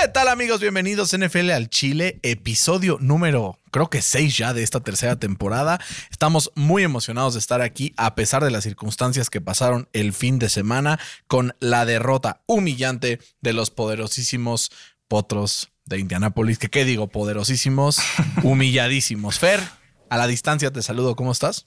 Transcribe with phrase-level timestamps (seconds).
[0.00, 0.62] ¿Qué tal amigos?
[0.62, 5.78] Bienvenidos a NFL al Chile, episodio número creo que 6 ya de esta tercera temporada.
[6.10, 10.38] Estamos muy emocionados de estar aquí a pesar de las circunstancias que pasaron el fin
[10.38, 14.72] de semana con la derrota humillante de los poderosísimos
[15.06, 16.58] potros de Indianápolis.
[16.58, 17.98] Que qué digo, poderosísimos,
[18.42, 19.38] humilladísimos.
[19.38, 19.60] Fer,
[20.08, 21.66] a la distancia te saludo, ¿cómo estás?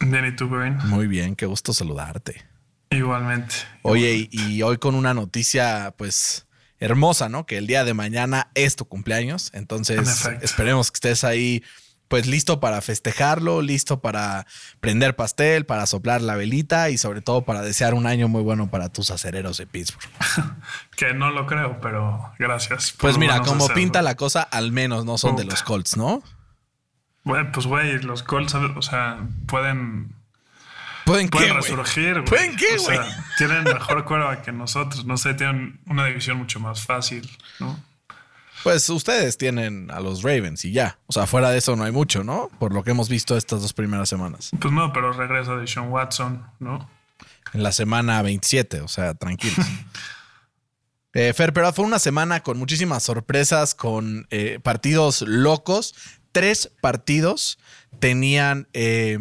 [0.00, 0.76] Bien, ¿y tú, Brain?
[0.84, 2.44] Muy bien, qué gusto saludarte.
[2.90, 3.54] Igualmente.
[3.80, 6.46] Oye, y, y hoy con una noticia, pues,
[6.80, 7.46] hermosa, ¿no?
[7.46, 9.50] Que el día de mañana es tu cumpleaños.
[9.52, 11.64] En Entonces, esperemos que estés ahí,
[12.08, 14.46] pues, listo para festejarlo, listo para
[14.80, 18.70] prender pastel, para soplar la velita y sobre todo para desear un año muy bueno
[18.70, 20.10] para tus acereros de Pittsburgh.
[20.96, 22.92] Que no lo creo, pero gracias.
[22.92, 23.74] por Pues mira, como hacerlo.
[23.74, 26.22] pinta la cosa, al menos no son de los Colts, ¿no?
[27.24, 30.14] Güey, pues, güey, los Colts, o sea, pueden,
[31.04, 31.62] ¿Pueden qué, pueden güey?
[31.62, 32.12] resurgir.
[32.14, 32.24] güey.
[32.24, 33.08] ¿Pueden qué, O sea, güey?
[33.38, 35.04] tienen mejor cuerva que nosotros.
[35.04, 37.28] No sé, tienen una división mucho más fácil,
[37.60, 37.78] ¿no?
[38.62, 40.98] Pues ustedes tienen a los Ravens y ya.
[41.06, 42.48] O sea, fuera de eso no hay mucho, ¿no?
[42.58, 44.50] Por lo que hemos visto estas dos primeras semanas.
[44.58, 46.88] Pues no, pero regresa de Sean Watson, ¿no?
[47.52, 49.56] en la semana 27, o sea, tranquilos.
[51.16, 55.94] Eh, Fer, pero fue una semana con muchísimas sorpresas, con eh, partidos locos.
[56.32, 57.60] Tres partidos
[58.00, 59.16] tenían, eh,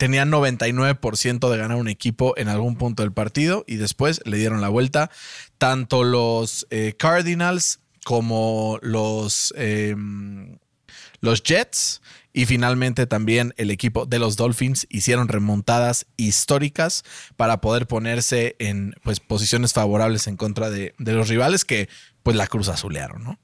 [0.00, 4.62] tenían 99% de ganar un equipo en algún punto del partido y después le dieron
[4.62, 5.10] la vuelta.
[5.58, 9.94] Tanto los eh, Cardinals como los, eh,
[11.20, 12.00] los Jets
[12.32, 17.04] y finalmente también el equipo de los Dolphins hicieron remontadas históricas
[17.36, 21.90] para poder ponerse en pues, posiciones favorables en contra de, de los rivales que
[22.22, 23.38] pues la cruz azulearon, ¿no?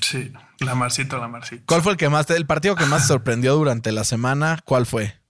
[0.00, 1.62] Sí, la Marcito, la Marcito.
[1.64, 4.58] ¿Cuál fue el que más, el partido que más te sorprendió durante la semana?
[4.64, 5.21] ¿Cuál fue?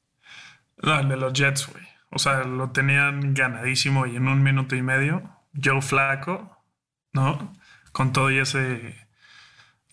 [0.82, 1.84] No, el de los Jets, güey.
[2.10, 5.22] O sea, lo tenían ganadísimo y en un minuto y medio,
[5.62, 6.62] Joe Flaco,
[7.12, 7.54] ¿no?
[7.92, 9.08] Con todo y ese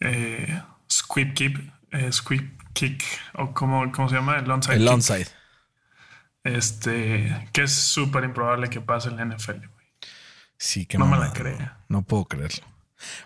[0.02, 0.62] eh,
[0.92, 1.60] squib kick,
[1.92, 4.38] eh, squib kick, o como, ¿cómo se llama?
[4.38, 4.76] El onside.
[4.76, 4.92] El kick.
[4.92, 5.28] onside.
[6.44, 9.88] Este, que es súper improbable que pase en la NFL, güey.
[10.58, 11.56] Sí, que No me la güey.
[11.88, 12.66] No puedo creerlo.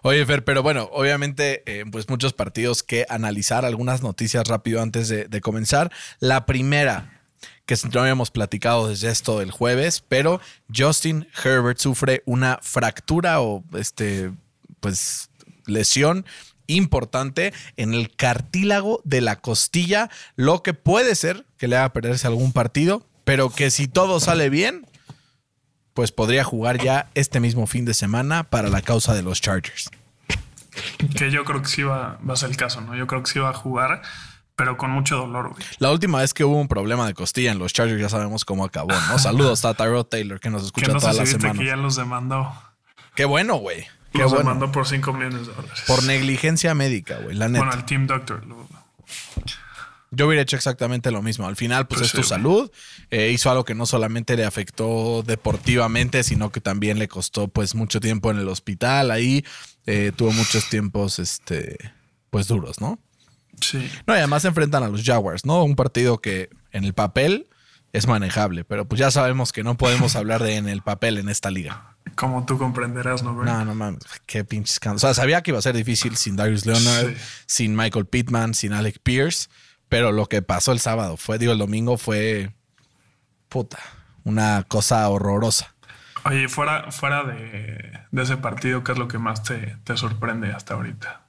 [0.04, 5.10] Oye, Fer, pero bueno, obviamente, eh, pues muchos partidos que analizar, algunas noticias rápido antes
[5.10, 5.92] de, de comenzar.
[6.20, 7.13] La primera,
[7.66, 10.40] que no habíamos platicado desde esto el jueves, pero
[10.76, 14.32] Justin Herbert sufre una fractura o este,
[14.80, 15.30] pues,
[15.66, 16.26] lesión
[16.68, 22.28] importante en el cartílago de la costilla, lo que puede ser que le haga perderse
[22.28, 24.86] algún partido, pero que si todo sale bien,
[25.94, 29.90] pues podría jugar ya este mismo fin de semana para la causa de los Chargers.
[31.18, 32.96] Que yo creo que sí va, va a ser el caso, ¿no?
[32.96, 34.02] Yo creo que sí va a jugar,
[34.56, 35.64] pero con mucho dolor, güey.
[35.80, 38.66] La última vez que hubo un problema de costilla en los Chargers ya sabemos cómo
[38.66, 39.20] acabó, ¿no?
[39.20, 41.66] Saludos a Tyrod Taylor que nos Que escucha todas las viste que semanas.
[41.66, 42.54] ya los demandó.
[43.16, 43.86] Qué bueno, güey.
[44.12, 44.50] Qué Los bueno.
[44.50, 45.84] demandó por 5 millones de dólares.
[45.88, 47.66] Por negligencia médica, güey, la neta.
[47.66, 48.46] Bueno, el Team Doctor.
[48.46, 48.68] lo-
[50.12, 51.48] Yo hubiera hecho exactamente lo mismo.
[51.48, 52.30] Al final, pues, Pues es sí, tu güey.
[52.30, 52.72] salud.
[53.10, 57.74] Eh, hizo algo que no solamente le afectó deportivamente, sino que también le costó, pues,
[57.74, 59.10] mucho tiempo en el hospital.
[59.10, 59.44] Ahí
[59.88, 61.78] eh, tuvo muchos tiempos, este,
[62.30, 63.00] pues, duros, ¿no?
[63.64, 63.92] Sí.
[64.08, 65.64] No, y además se enfrentan a los Jaguars, ¿no?
[65.64, 67.48] Un partido que en el papel
[67.92, 71.30] es manejable, pero pues ya sabemos que no podemos hablar de en el papel en
[71.30, 71.96] esta liga.
[72.16, 73.46] Como tú comprenderás, ¿no, güey?
[73.46, 76.36] No, no mames, qué pinches can- O sea, sabía que iba a ser difícil sin
[76.36, 77.22] Darius Leonard, Sí.
[77.46, 79.48] sin Michael Pittman, sin Alec Pierce,
[79.90, 82.52] pero lo que pasó el sábado fue, digo, el domingo fue
[83.50, 83.80] puta,
[84.24, 85.74] una cosa horrorosa.
[86.26, 90.52] Oye, fuera, fuera de, de ese partido, ¿qué es lo que más te, te sorprende
[90.52, 91.23] hasta ahorita?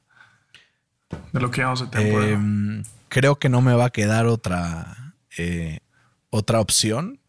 [1.32, 2.30] De lo que llevamos de temporada.
[2.30, 5.80] Eh, creo que no me va a quedar otra, eh,
[6.30, 7.20] otra opción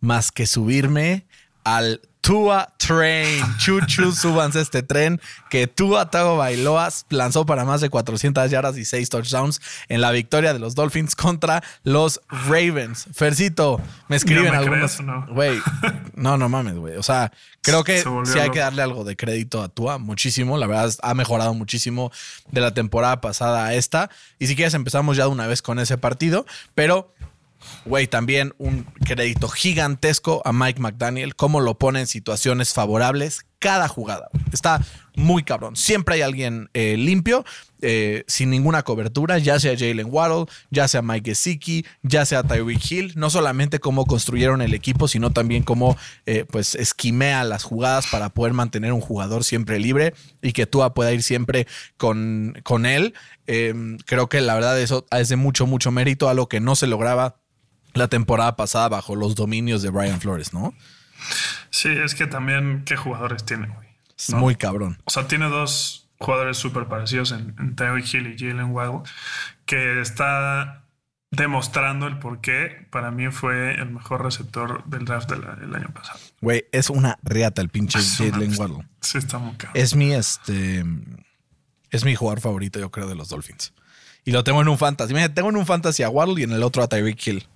[0.00, 1.26] más que subirme
[1.64, 3.44] al Tua Train.
[3.58, 5.20] Chuchu, súbanse a este tren
[5.50, 10.10] que Tua Tago Bailoa lanzó para más de 400 yardas y 6 touchdowns en la
[10.10, 13.06] victoria de los Dolphins contra los Ravens.
[13.12, 15.00] Fercito, me escriben ¿Ya me algunos.
[15.00, 15.26] no?
[15.30, 15.58] Güey,
[16.14, 16.96] no, no mames, güey.
[16.96, 17.32] O sea,
[17.62, 20.58] creo que sí hay que darle algo de crédito a Tua, muchísimo.
[20.58, 22.10] La verdad, ha mejorado muchísimo
[22.50, 24.10] de la temporada pasada a esta.
[24.38, 26.46] Y si quieres, empezamos ya de una vez con ese partido.
[26.74, 27.12] Pero,
[27.84, 31.36] güey, también un crédito gigantesco a Mike McDaniel.
[31.36, 34.28] Cómo lo pone en situaciones favorables cada jugada.
[34.52, 34.80] Está
[35.14, 35.74] muy cabrón.
[35.74, 37.44] Siempre hay alguien eh, limpio,
[37.82, 42.90] eh, sin ninguna cobertura, ya sea Jalen Waddle, ya sea Mike Gesicki, ya sea Tyreek
[42.90, 43.12] Hill.
[43.16, 45.96] No solamente cómo construyeron el equipo, sino también cómo
[46.26, 50.94] eh, pues esquimea las jugadas para poder mantener un jugador siempre libre y que Tua
[50.94, 51.66] pueda ir siempre
[51.96, 53.14] con, con él.
[54.04, 56.86] creo que la verdad eso es de mucho, mucho mérito a lo que no se
[56.86, 57.36] lograba
[57.94, 60.74] la temporada pasada bajo los dominios de Brian Flores, ¿no?
[61.70, 63.88] Sí, es que también qué jugadores tiene, güey.
[64.16, 65.00] Es muy cabrón.
[65.04, 69.02] O sea, tiene dos jugadores súper parecidos en, en Hill y Jalen Waddle,
[69.64, 70.84] que está
[71.30, 76.18] demostrando el por qué para mí fue el mejor receptor del draft del, año pasado.
[76.40, 78.88] Güey, es una riata el pinche Jalen Waddle.
[79.00, 79.80] Sí, está muy cabrón.
[79.80, 80.84] Es mi, este,
[81.90, 83.72] es mi jugador favorito, yo creo, de los Dolphins.
[84.24, 85.14] Y lo tengo en un fantasy.
[85.34, 87.46] tengo en un fantasy a Waddle y en el otro a Tyreek Hill.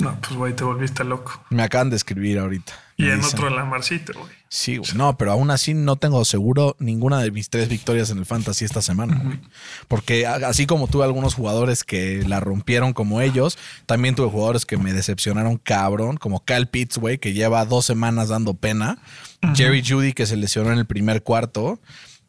[0.00, 1.40] No, pues güey, te volviste loco.
[1.50, 2.72] Me acaban de escribir ahorita.
[2.96, 4.32] Y en otro la Marcito, güey.
[4.48, 4.90] Sí, güey.
[4.94, 8.64] No, pero aún así no tengo seguro ninguna de mis tres victorias en el Fantasy
[8.64, 9.40] esta semana, güey.
[9.88, 14.76] Porque así como tuve algunos jugadores que la rompieron como ellos, también tuve jugadores que
[14.76, 18.98] me decepcionaron cabrón, como Kyle Pitts, güey, que lleva dos semanas dando pena.
[19.54, 21.80] Jerry Judy, que se lesionó en el primer cuarto.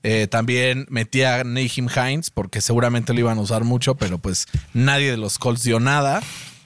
[0.04, 4.48] Eh, también metí a Nahim Hines, porque seguramente lo iban a usar mucho, pero pues
[4.74, 6.22] nadie de los Colts dio nada.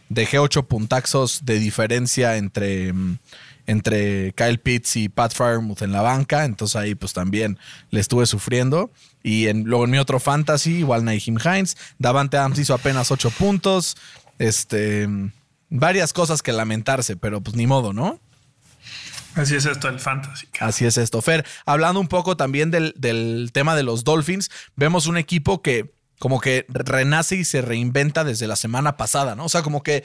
[0.09, 3.19] Dejé ocho puntaxos de diferencia entre, mm,
[3.67, 6.45] entre Kyle Pitts y Pat Fryermuth en la banca.
[6.45, 7.57] Entonces ahí pues también
[7.91, 8.91] le estuve sufriendo.
[9.21, 11.77] Y en, luego en mi otro fantasy, igual Naheem Hines.
[11.99, 13.97] Davante Adams hizo apenas ocho puntos.
[14.39, 15.07] Este,
[15.69, 18.19] varias cosas que lamentarse, pero pues ni modo, ¿no?
[19.35, 20.47] Así es esto el fantasy.
[20.59, 21.21] Así es esto.
[21.21, 25.93] Fer, hablando un poco también del, del tema de los Dolphins, vemos un equipo que
[26.19, 29.45] como que renace y se reinventa desde la semana pasada, ¿no?
[29.45, 30.03] O sea, como que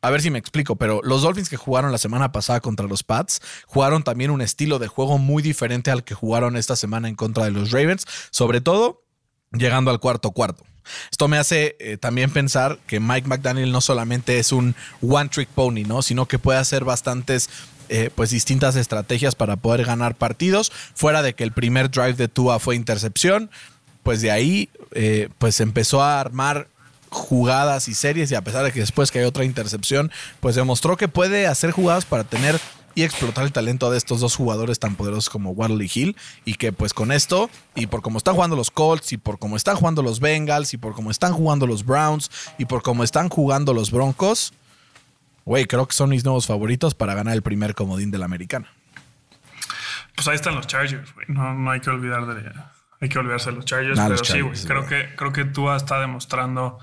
[0.00, 3.02] a ver si me explico, pero los Dolphins que jugaron la semana pasada contra los
[3.02, 7.16] Pats jugaron también un estilo de juego muy diferente al que jugaron esta semana en
[7.16, 9.02] contra de los Ravens, sobre todo
[9.52, 10.64] llegando al cuarto cuarto.
[11.10, 15.48] Esto me hace eh, también pensar que Mike McDaniel no solamente es un one trick
[15.48, 16.00] pony, ¿no?
[16.02, 17.50] Sino que puede hacer bastantes
[17.88, 22.28] eh, pues distintas estrategias para poder ganar partidos, fuera de que el primer drive de
[22.28, 23.50] Tua fue intercepción
[24.02, 26.68] pues de ahí eh, pues empezó a armar
[27.10, 30.10] jugadas y series y a pesar de que después que hay otra intercepción,
[30.40, 32.60] pues demostró que puede hacer jugadas para tener
[32.94, 36.72] y explotar el talento de estos dos jugadores tan poderosos como Waddle Hill y que
[36.72, 40.02] pues con esto y por cómo están jugando los Colts y por cómo están jugando
[40.02, 43.92] los Bengals y por cómo están jugando los Browns y por cómo están jugando los
[43.92, 44.52] Broncos,
[45.44, 48.68] güey, creo que son mis nuevos favoritos para ganar el primer comodín de la americana.
[50.16, 51.26] Pues ahí están los Chargers, güey.
[51.28, 52.34] No, no hay que olvidar de
[53.00, 54.56] hay que olvidarse de los Chargers, pero sí, güey.
[54.64, 56.78] Creo que, creo que Tua está demostrando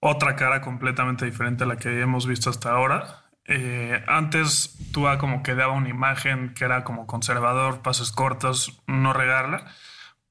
[0.00, 3.24] otra cara completamente diferente a la que hemos visto hasta ahora.
[3.44, 9.12] Eh, antes Tua como que daba una imagen que era como conservador, pasos cortos, no
[9.12, 9.66] regarla.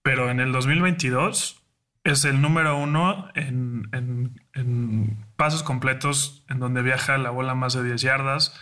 [0.02, 1.62] Pero en el 2022
[2.04, 7.84] es el número uno en, en, pasos completos en donde viaja la bola más de
[7.84, 8.54] 10 yardas.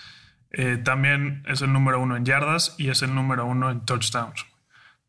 [0.52, 4.46] Eh, también es el número uno en yardas y es el número uno en touchdowns.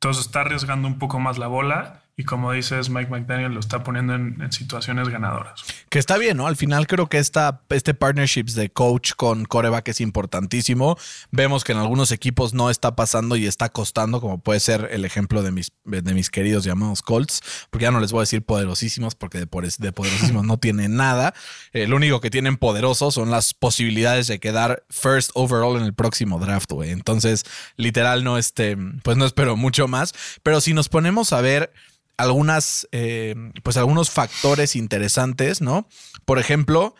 [0.00, 3.85] Entonces está arriesgando un poco más la bola y como dices, Mike McDaniel lo está
[3.85, 5.62] poniendo en, situaciones ganadoras.
[5.88, 6.49] Que está bien, ¿no?
[6.49, 10.99] Al final creo que esta, este partnerships de coach con coreback es importantísimo.
[11.31, 15.05] Vemos que en algunos equipos no está pasando y está costando, como puede ser el
[15.05, 18.43] ejemplo de mis, de mis queridos llamados Colts, porque ya no les voy a decir
[18.43, 19.47] poderosísimos, porque de,
[19.79, 21.35] de poderosísimos no tienen nada.
[21.73, 26.41] lo único que tienen poderosos son las posibilidades de quedar first overall en el próximo
[26.41, 26.91] draft, güey.
[26.91, 27.44] Entonces,
[27.77, 30.15] literal, no este, pues no espero mucho más.
[30.43, 31.72] Pero si nos ponemos a ver
[32.19, 35.89] algunas, eh, pues algunos factores interesantes, ¿no?
[36.27, 36.94] Por ejemplo,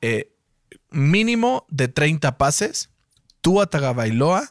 [0.00, 0.32] eh,
[0.90, 2.88] mínimo de 30 pases,
[3.42, 4.50] Tua Tagovailoa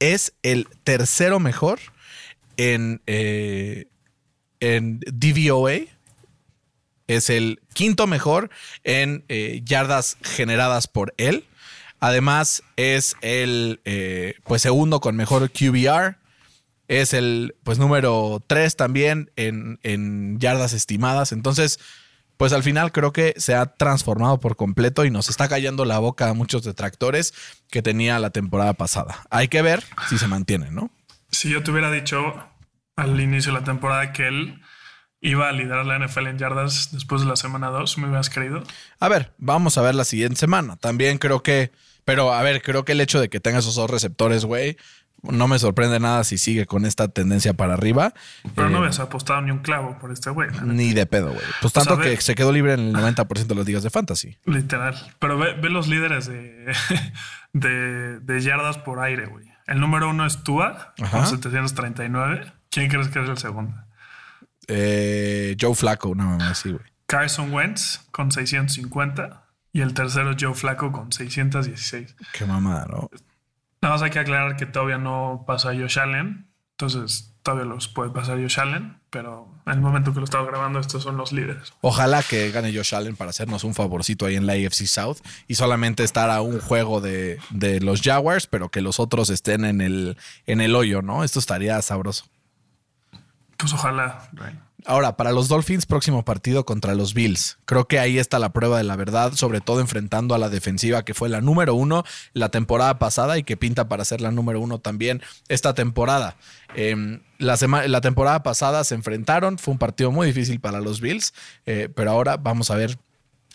[0.00, 1.78] es el tercero mejor
[2.56, 3.86] en, eh,
[4.58, 5.86] en DVOA,
[7.06, 8.50] es el quinto mejor
[8.84, 9.24] en
[9.64, 11.44] yardas generadas por él.
[11.98, 13.80] Además, es el
[14.44, 16.19] pues segundo con mejor QBR.
[16.90, 21.30] Es el pues número 3 también en, yardas estimadas.
[21.30, 21.78] Entonces,
[22.36, 26.00] pues al final creo que se ha transformado por completo y nos está cayendo la
[26.00, 27.32] boca a muchos detractores
[27.70, 29.22] que tenía la temporada pasada.
[29.30, 30.90] Hay que ver si se mantiene, ¿no?
[31.30, 32.34] Si yo te hubiera dicho
[32.96, 34.60] al inicio de la temporada que él
[35.20, 38.64] iba a liderar la NFL en yardas después de la semana 2, ¿me hubieras creído?
[38.98, 40.74] A ver, vamos a ver la siguiente semana.
[40.74, 41.70] También creo que,
[42.04, 44.76] pero a ver, creo que el hecho de que tenga esos dos receptores, güey,
[45.22, 48.14] no me sorprende nada si sigue con esta tendencia para arriba.
[48.54, 50.48] Pero no eh, habías apostado ni un clavo por este güey.
[50.64, 51.44] Ni de pedo, güey.
[51.60, 54.38] Pues tanto que se quedó libre en el 90% de los ligas de fantasy.
[54.44, 54.96] Literal.
[55.18, 56.26] Pero ve, los líderes
[57.52, 59.46] de, de, yardas por aire, güey.
[59.66, 61.18] El número uno es Tua, Ajá.
[61.18, 62.52] con 739.
[62.70, 63.74] ¿Quién crees que es el segundo?
[64.68, 66.84] Eh, Joe Flacco, una mamá así, güey.
[67.06, 69.44] Carson Wentz, con 650.
[69.72, 72.16] Y el tercero, Joe Flacco, con 616.
[72.32, 73.10] Qué mamada, ¿no?
[73.82, 76.50] Nada más hay que aclarar que todavía no pasa Josh Allen.
[76.72, 79.00] Entonces, todavía los puede pasar Josh Allen.
[79.10, 81.72] Pero en el momento que lo estaba grabando, estos son los líderes.
[81.80, 85.18] Ojalá que gane Josh Allen para hacernos un favorcito ahí en la AFC South
[85.48, 89.64] y solamente estar a un juego de, de los Jaguars, pero que los otros estén
[89.64, 91.24] en el, en el hoyo, ¿no?
[91.24, 92.26] Esto estaría sabroso.
[93.56, 94.30] Pues ojalá.
[94.86, 97.58] Ahora, para los Dolphins, próximo partido contra los Bills.
[97.64, 101.04] Creo que ahí está la prueba de la verdad, sobre todo enfrentando a la defensiva
[101.04, 104.60] que fue la número uno la temporada pasada y que pinta para ser la número
[104.60, 106.36] uno también esta temporada.
[107.38, 111.34] La, sema- la temporada pasada se enfrentaron, fue un partido muy difícil para los Bills,
[111.66, 112.98] eh, pero ahora vamos a ver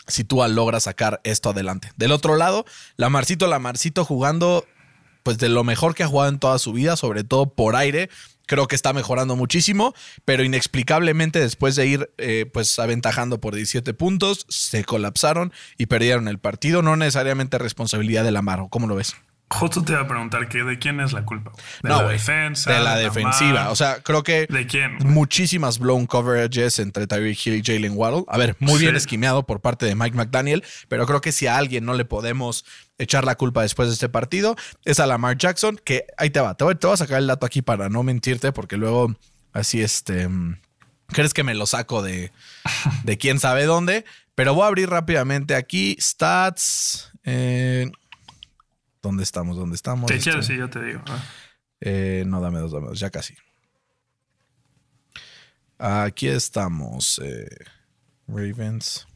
[0.06, 1.90] si Tua logra sacar esto adelante.
[1.96, 2.64] Del otro lado,
[2.96, 4.64] Lamarcito, Lamarcito jugando
[5.22, 8.08] pues de lo mejor que ha jugado en toda su vida, sobre todo por aire.
[8.46, 13.92] Creo que está mejorando muchísimo, pero inexplicablemente después de ir eh, pues aventajando por 17
[13.94, 16.82] puntos, se colapsaron y perdieron el partido.
[16.82, 19.16] No necesariamente responsabilidad de Lamar, ¿cómo lo ves?
[19.48, 21.52] Justo te iba a preguntar que de quién es la culpa.
[21.82, 22.72] ¿De No, la defensa?
[22.72, 23.70] de la de defensiva.
[23.70, 24.96] O sea, creo que ¿De quién?
[25.04, 28.24] muchísimas blown coverages entre Tyreek Hill y Jalen Waddle.
[28.26, 31.56] A ver, muy bien esquimeado por parte de Mike McDaniel, pero creo que si a
[31.56, 32.64] alguien no le podemos
[32.98, 36.54] echar la culpa después de este partido, es a Lamar Jackson, que ahí te va.
[36.56, 39.14] Te voy, te voy a sacar el dato aquí para no mentirte, porque luego
[39.52, 40.28] así este...
[41.08, 42.32] Crees que me lo saco de,
[43.04, 47.12] de quién sabe dónde, pero voy a abrir rápidamente aquí stats.
[47.24, 47.92] eh,
[49.06, 49.56] ¿Dónde estamos?
[49.56, 50.10] ¿Dónde estamos?
[50.10, 50.46] ¿Qué Este- quieres?
[50.46, 51.00] Sí, yo te digo.
[51.06, 51.22] Ah.
[51.80, 53.34] eh, no, dame dos, dame dos, ya casi.
[55.78, 57.20] Aquí estamos.
[57.22, 57.46] eh,
[58.26, 59.06] Ravens.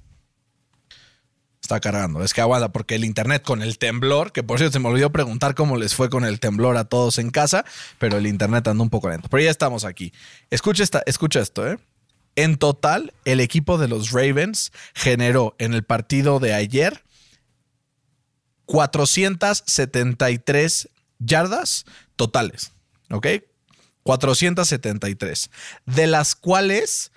[1.62, 2.22] Está cargando.
[2.22, 5.10] Es que aguanta, porque el internet con el temblor, que por cierto se me olvidó
[5.10, 7.64] preguntar cómo les fue con el temblor a todos en casa,
[7.98, 9.28] pero el internet anda un poco lento.
[9.28, 10.12] Pero ya estamos aquí.
[10.50, 11.78] Escucha, esta, escucha esto, ¿eh?
[12.36, 17.02] En total, el equipo de los Ravens generó en el partido de ayer
[18.70, 21.84] 473 yardas
[22.16, 22.72] totales.
[23.10, 23.26] ¿Ok?
[24.02, 25.50] 473.
[25.86, 27.12] De las cuales,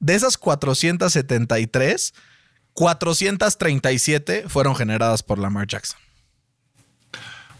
[0.00, 2.12] de esas 473,
[2.72, 5.98] 437 fueron generadas por Lamar Jackson.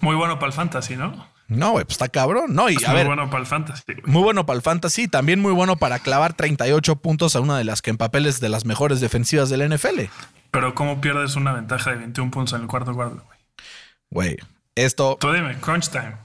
[0.01, 1.35] Muy bueno para el fantasy, ¿no?
[1.49, 2.55] No, güey, pues está cabrón.
[2.55, 3.83] No, y Es a muy ver, bueno para el fantasy.
[4.05, 7.65] muy bueno para el fantasy, también muy bueno para clavar 38 puntos a una de
[7.65, 10.11] las que en papeles de las mejores defensivas del NFL.
[10.51, 13.23] Pero ¿cómo pierdes una ventaja de 21 puntos en el cuarto cuarto?
[14.17, 14.39] Güey,
[14.75, 16.17] esto Tú dime, crunch time.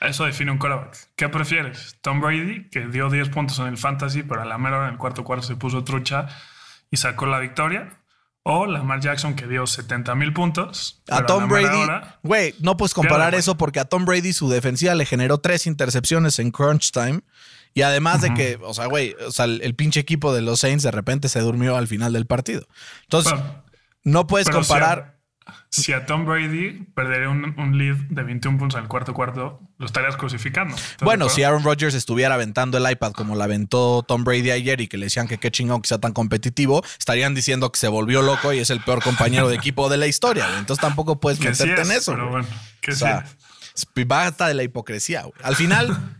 [0.00, 0.96] Eso define un quarterback.
[1.16, 1.96] ¿Qué prefieres?
[2.00, 4.92] Tom Brady, que dio 10 puntos en el fantasy, pero a la mera hora en
[4.92, 6.28] el cuarto cuarto se puso trucha
[6.92, 8.00] y sacó la victoria.
[8.44, 11.02] O Lamar Jackson, que dio 70 mil puntos.
[11.10, 14.94] A Tom mera Brady, güey, no puedes comparar eso porque a Tom Brady su defensiva
[14.94, 17.22] le generó tres intercepciones en crunch time.
[17.72, 20.60] Y además de que, o sea, güey, o sea, el, el pinche equipo de los
[20.60, 22.68] Saints de repente se durmió al final del partido.
[23.02, 23.64] Entonces, Pero-
[24.04, 24.98] no puedes comparar.
[24.98, 25.13] Si a,
[25.68, 29.60] si a Tom Brady perdería un, un lead de 21 puntos en el cuarto cuarto,
[29.78, 30.74] lo estarías crucificando.
[30.74, 34.50] ¿Estás de Bueno, si Aaron Rodgers estuviera aventando el iPad como la aventó Tom Brady
[34.52, 37.78] ayer y que le decían que qué chingón que sea tan competitivo, estarían diciendo que
[37.78, 40.46] se volvió loco y es el peor compañero de equipo de la historia.
[40.58, 42.12] Entonces tampoco puedes Que sí meterte es, en eso.
[42.12, 42.46] pero bueno,
[42.80, 43.24] que o sea,
[44.06, 45.22] basta de la hipocresía.
[45.22, 45.34] güey.
[45.42, 46.18] Al final,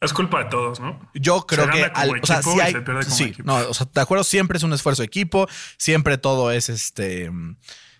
[0.00, 1.00] Es culpa de todos, ¿no?
[1.14, 3.88] Yo creo Se que al- o sea, equipo sí hay, se sí, no, o sea,
[3.92, 5.48] de acuerdo, siempre es un esfuerzo de equipo,
[5.78, 7.30] siempre todo es este,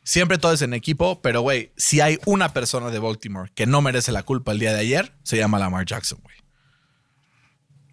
[0.07, 3.83] siempre todo es en equipo, pero güey, si hay una persona de Baltimore que no
[3.83, 6.37] merece la culpa el día de ayer, se llama Lamar Jackson, güey.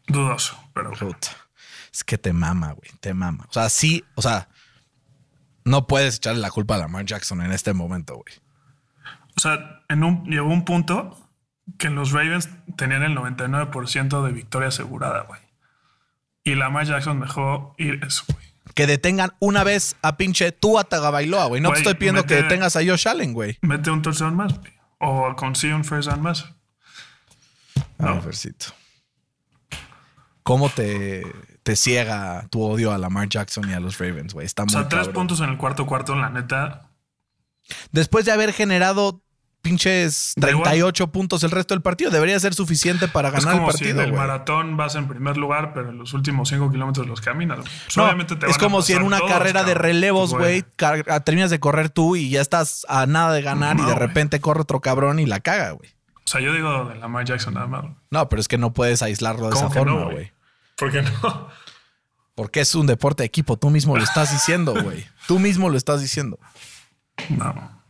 [0.08, 1.30] Dudoso, pero Puta.
[1.92, 3.46] Es que te mama, güey, te mama.
[3.50, 4.48] O sea, sí, o sea,
[5.66, 8.36] no puedes echarle la culpa a Lamar Jackson en este momento, güey.
[9.36, 11.18] O sea, en un, llegó un punto
[11.80, 15.42] que los Ravens tenían el 99% de victoria asegurada, güey.
[16.44, 18.53] Y Lamar Jackson dejó ir eso, güey.
[18.76, 21.62] Que detengan una vez a pinche Tua Tagovailoa, güey.
[21.62, 23.58] No te estoy pidiendo que detengas a Josh Allen, güey.
[23.62, 24.74] Mete un touchdown más, güey.
[25.00, 26.44] O consigue un first down más.
[28.00, 28.14] A No.
[28.16, 28.68] ver, Fercito.
[30.44, 31.24] ¿Cómo te,
[31.64, 34.46] te ciega tu odio a Lamar Jackson y a los Ravens, güey?
[34.46, 35.14] Está O muy sea, tres cabrón.
[35.14, 36.90] puntos en el cuarto cuarto, la neta.
[37.92, 39.23] Después de haber generado
[39.64, 40.66] pinches Da igual.
[40.66, 44.02] 38 puntos el resto del partido, debería ser suficiente para Es ganar el si partido,
[44.02, 47.58] en el maratón vas en primer lugar, pero en los últimos cinco kilómetros los caminas.
[47.62, 50.64] Pues No, obviamente te es van a como si en una carrera de relevos, Pues,
[50.78, 50.94] güey,
[51.26, 54.62] terminas de correr tú y ya estás a nada de ganar y de repente corre
[54.62, 55.90] otro cabrón y la caga, güey.
[56.26, 57.86] O sea, yo digo de Lamar Jackson nada más.
[58.12, 60.14] No, pero es que no puedes aislarlo de ¿Cómo esa forma, güey?
[60.14, 60.32] güey.
[60.78, 61.48] ¿Por qué no?
[62.36, 63.58] Porque es un deporte de equipo.
[63.58, 65.06] Tú mismo lo estás diciendo, güey.
[65.28, 66.40] Tú mismo lo estás diciendo.
[67.30, 67.83] No.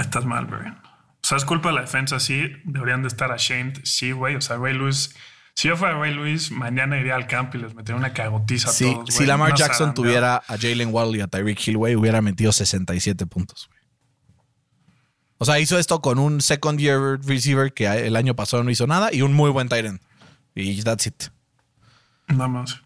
[0.00, 0.80] Estás mal, Brian.
[1.22, 2.50] O sea, es culpa de la defensa, sí.
[2.64, 4.34] Deberían de estar ashamed, sí, güey.
[4.36, 5.14] O sea, Ray Lewis.
[5.54, 8.72] Si yo fuera Ray Lewis, mañana iría al campo y les metería una cagotiza a
[8.72, 9.10] Sí, todos.
[9.10, 9.28] si güey.
[9.28, 9.94] Lamar Una Jackson zarandeada.
[9.94, 13.68] tuviera a Jalen Waddle y a Tyreek Hill, güey, hubiera metido 67 puntos.
[13.68, 13.80] güey.
[15.38, 18.86] O sea, hizo esto con un second year receiver que el año pasado no hizo
[18.86, 20.00] nada y un muy buen tight end.
[20.54, 21.24] Y that's it.
[22.28, 22.80] Nada más.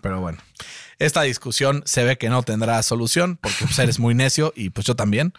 [0.00, 0.38] Pero bueno,
[0.98, 4.86] esta discusión se ve que no tendrá solución porque pues, eres muy necio y pues
[4.86, 5.32] yo también.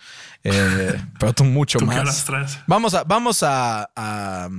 [0.44, 2.26] Eh, pero tú mucho ¿Tú qué más.
[2.68, 4.50] Vamos a, vamos a, a,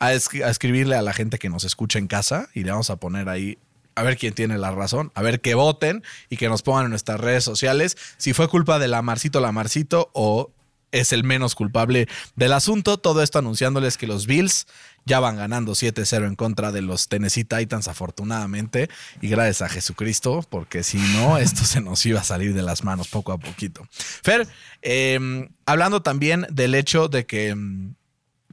[0.00, 2.90] a es- a escribirle a la gente que nos escucha en casa y le vamos
[2.90, 3.58] a poner ahí
[3.96, 6.90] a ver quién tiene la razón, a ver que voten y que nos pongan en
[6.90, 10.52] nuestras redes sociales si fue culpa de Lamarcito Lamarcito o
[10.92, 12.98] es el menos culpable del asunto.
[12.98, 14.68] Todo esto anunciándoles que los Bills
[15.08, 18.88] ya van ganando 7-0 en contra de los Tennessee Titans, afortunadamente,
[19.20, 22.84] y gracias a Jesucristo, porque si no, esto se nos iba a salir de las
[22.84, 23.86] manos poco a poquito.
[23.90, 24.46] Fer,
[24.82, 27.94] eh, hablando también del hecho de que mm,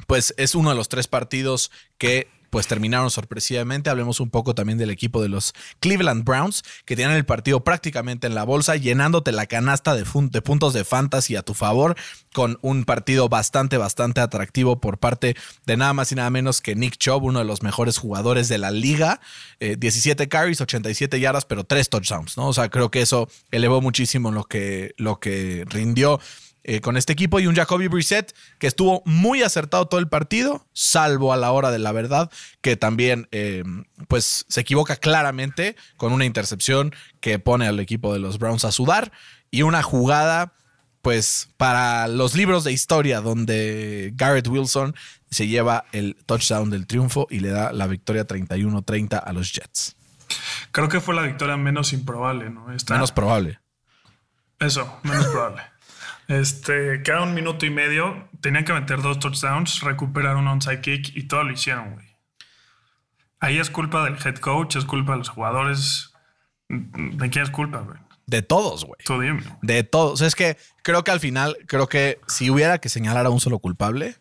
[0.08, 3.90] pues es uno de los tres partidos que pues terminaron sorpresivamente.
[3.90, 8.28] Hablemos un poco también del equipo de los Cleveland Browns, que tienen el partido prácticamente
[8.28, 11.98] en la bolsa, llenándote la canasta de, puntos de fantasy a tu favor,
[12.34, 15.36] con un partido bastante, bastante atractivo por parte
[15.66, 18.58] de nada más y nada menos que Nick Chubb, uno de los mejores jugadores de
[18.58, 19.20] la liga.
[19.60, 22.48] Eh, 17 carries, 87 yardas, pero 3 touchdowns, ¿no?
[22.48, 26.22] O sea, creo que eso elevó muchísimo lo que, lo que rindió
[26.68, 30.66] eh, con este equipo y un Jacoby Brissett que estuvo muy acertado todo el partido,
[30.74, 32.32] salvo a la hora de la verdad,
[32.62, 33.64] que también eh,
[34.08, 38.72] pues se equivoca claramente con una intercepción que pone al equipo de los Browns a
[38.72, 39.12] sudar
[39.52, 40.54] y una jugada
[41.04, 44.96] pues para los libros de historia donde Garrett Wilson
[45.30, 49.96] se lleva el touchdown del triunfo y le da la victoria 31-30 a los Jets.
[50.72, 52.72] Creo que fue la victoria menos improbable, ¿no?
[52.74, 53.60] Esta- Menos probable.
[54.60, 55.62] Eso, menos probable.
[56.28, 58.30] Este, queda un minuto y medio.
[58.42, 62.06] Tenían que meter dos touchdowns, recuperar un onside kick y todo lo hicieron, güey.
[63.40, 66.14] Ahí es culpa del head coach, es culpa de los jugadores.
[66.68, 68.00] ¿De quién es culpa, güey?
[68.26, 68.98] De todos, güey.
[69.06, 69.44] Tú dime.
[69.62, 70.22] De todos.
[70.22, 73.60] Es que creo que al final, creo que si hubiera que señalar a un solo
[73.60, 74.16] culpable,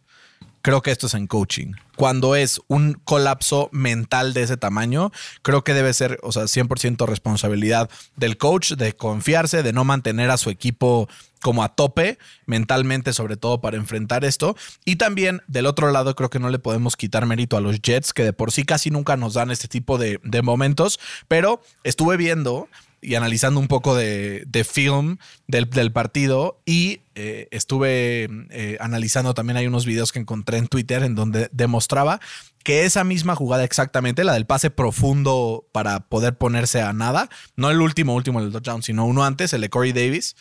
[0.64, 1.72] creo que esto es en coaching.
[1.94, 5.12] Cuando es un colapso mental de ese tamaño,
[5.42, 10.30] creo que debe ser, o sea, 100% responsabilidad del coach de confiarse, de no mantener
[10.30, 11.08] a su equipo
[11.44, 14.56] como a tope mentalmente, sobre todo para enfrentar esto.
[14.86, 18.14] Y también del otro lado, creo que no le podemos quitar mérito a los Jets,
[18.14, 22.68] que de por sí casi nunca nos dan este tipo de, momentos, pero estuve viendo
[23.02, 29.58] y analizando un poco de, film del, del partido y eh, estuve eh, analizando también
[29.58, 32.20] hay unos videos que encontré en Twitter en donde demostraba
[32.62, 37.70] que esa misma jugada exactamente, la del pase profundo para poder ponerse a nada, no
[37.70, 40.36] el último último del touchdown, sino uno antes, el de Corey Davis,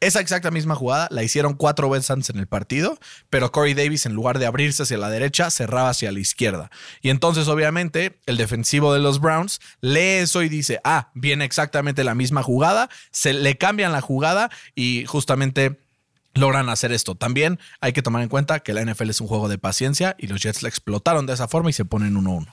[0.00, 2.98] esa exacta misma jugada la hicieron cuatro veces antes en el partido,
[3.30, 6.70] pero Corey Davis en lugar de abrirse hacia la derecha, cerraba hacia la izquierda.
[7.02, 12.04] Y entonces obviamente el defensivo de los Browns lee eso y dice, ah, viene exactamente
[12.04, 15.78] la misma jugada, se le cambian la jugada y justamente
[16.34, 17.14] logran hacer esto.
[17.14, 20.26] También hay que tomar en cuenta que la NFL es un juego de paciencia y
[20.26, 22.46] los Jets la explotaron de esa forma y se ponen 1-1.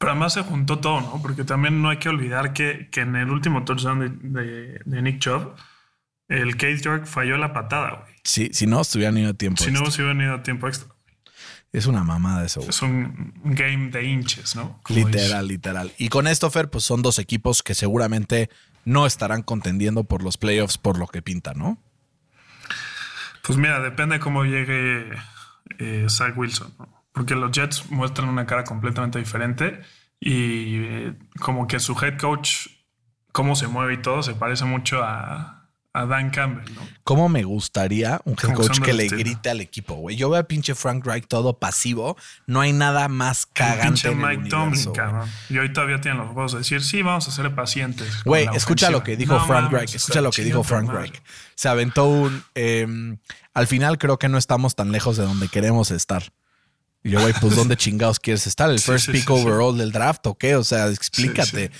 [0.00, 1.20] Pero además se juntó todo, ¿no?
[1.20, 5.54] Porque también no hay que olvidar que, que en el último touchdown de, Nick Chubb,
[6.30, 8.14] el Case York falló la patada, güey.
[8.22, 9.62] Si, si no, estuvieran ido a tiempo.
[9.62, 9.90] Si no extra.
[9.90, 10.88] se hubiera venido a tiempo extra.
[11.72, 12.60] Es una mamada eso.
[12.60, 12.70] güey.
[12.70, 14.80] Es un game de inches, ¿no?
[14.82, 15.92] Como Literal, literal.
[15.98, 18.48] Y con esto, Fer, pues son dos equipos que seguramente
[18.84, 21.78] no estarán contendiendo por los playoffs por lo que pinta, ¿no?
[23.42, 25.10] Pues mira, depende cómo llegue
[25.78, 27.04] eh, Zach Wilson, ¿no?
[27.12, 29.80] Porque los Jets muestran una cara completamente diferente
[30.20, 32.68] y eh, como que su head coach,
[33.32, 35.59] cómo se mueve y todo, se parece mucho a,
[35.92, 36.80] a Dan Campbell, ¿no?
[37.02, 40.14] ¿Cómo me gustaría un head coach que le grite al equipo, güey?
[40.16, 42.16] Yo veo a pinche Frank Reich todo pasivo.
[42.46, 45.28] No hay nada más El cagante pinche el Mike universo, Tomlin, cabrón.
[45.48, 48.22] Y hoy todavía tienen los juegos de decir, sí, vamos a ser pacientes.
[48.24, 49.04] Güey, escucha lo ofensiva".
[49.04, 49.94] que dijo No Frank Reich.
[49.96, 51.00] Escucha lo que dijo Frank madre.
[51.00, 51.22] Reich.
[51.56, 52.44] Se aventó un.
[52.54, 52.86] eh,
[53.52, 56.22] al final creo que no estamos tan lejos de donde queremos estar.
[57.02, 58.70] Y yo, güey, pues ¿dónde chingados quieres estar?
[58.70, 59.32] ¿El Sí, first sí, pick sí, sí.
[59.32, 60.54] overall del draft o qué?
[60.54, 61.72] O sea, explícate.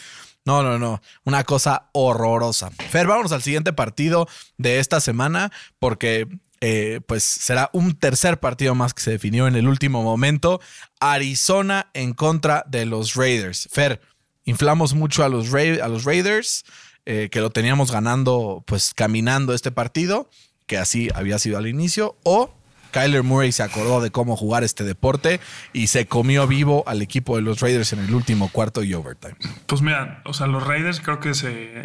[0.50, 1.00] No, no, no.
[1.24, 2.70] Una cosa horrorosa.
[2.90, 4.26] Fer, vámonos al siguiente partido
[4.58, 6.26] de esta semana porque
[6.60, 10.60] eh, pues será un tercer partido más que se definió en el último momento.
[10.98, 13.68] Arizona en contra de los Raiders.
[13.70, 14.00] Fer,
[14.44, 16.64] inflamos mucho a los, Ra- a los Raiders,
[17.06, 20.28] eh, que lo teníamos ganando pues caminando este partido,
[20.66, 22.56] que así había sido al inicio, o...
[22.90, 25.40] Kyler Murray se acordó de cómo jugar este deporte
[25.72, 29.37] y se comió vivo al equipo de los Raiders en el último cuarto y overtime.
[29.66, 31.85] Pues mira, o sea, los Raiders creo que se,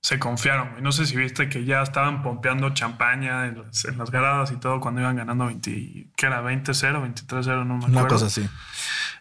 [0.00, 0.82] se confiaron.
[0.82, 4.56] No sé si viste que ya estaban pompeando champaña en las, en las gradas y
[4.56, 6.42] todo cuando iban ganando 20, ¿qué era?
[6.42, 7.98] 20-0, 23-0, no me acuerdo.
[7.98, 8.48] Una cosa así.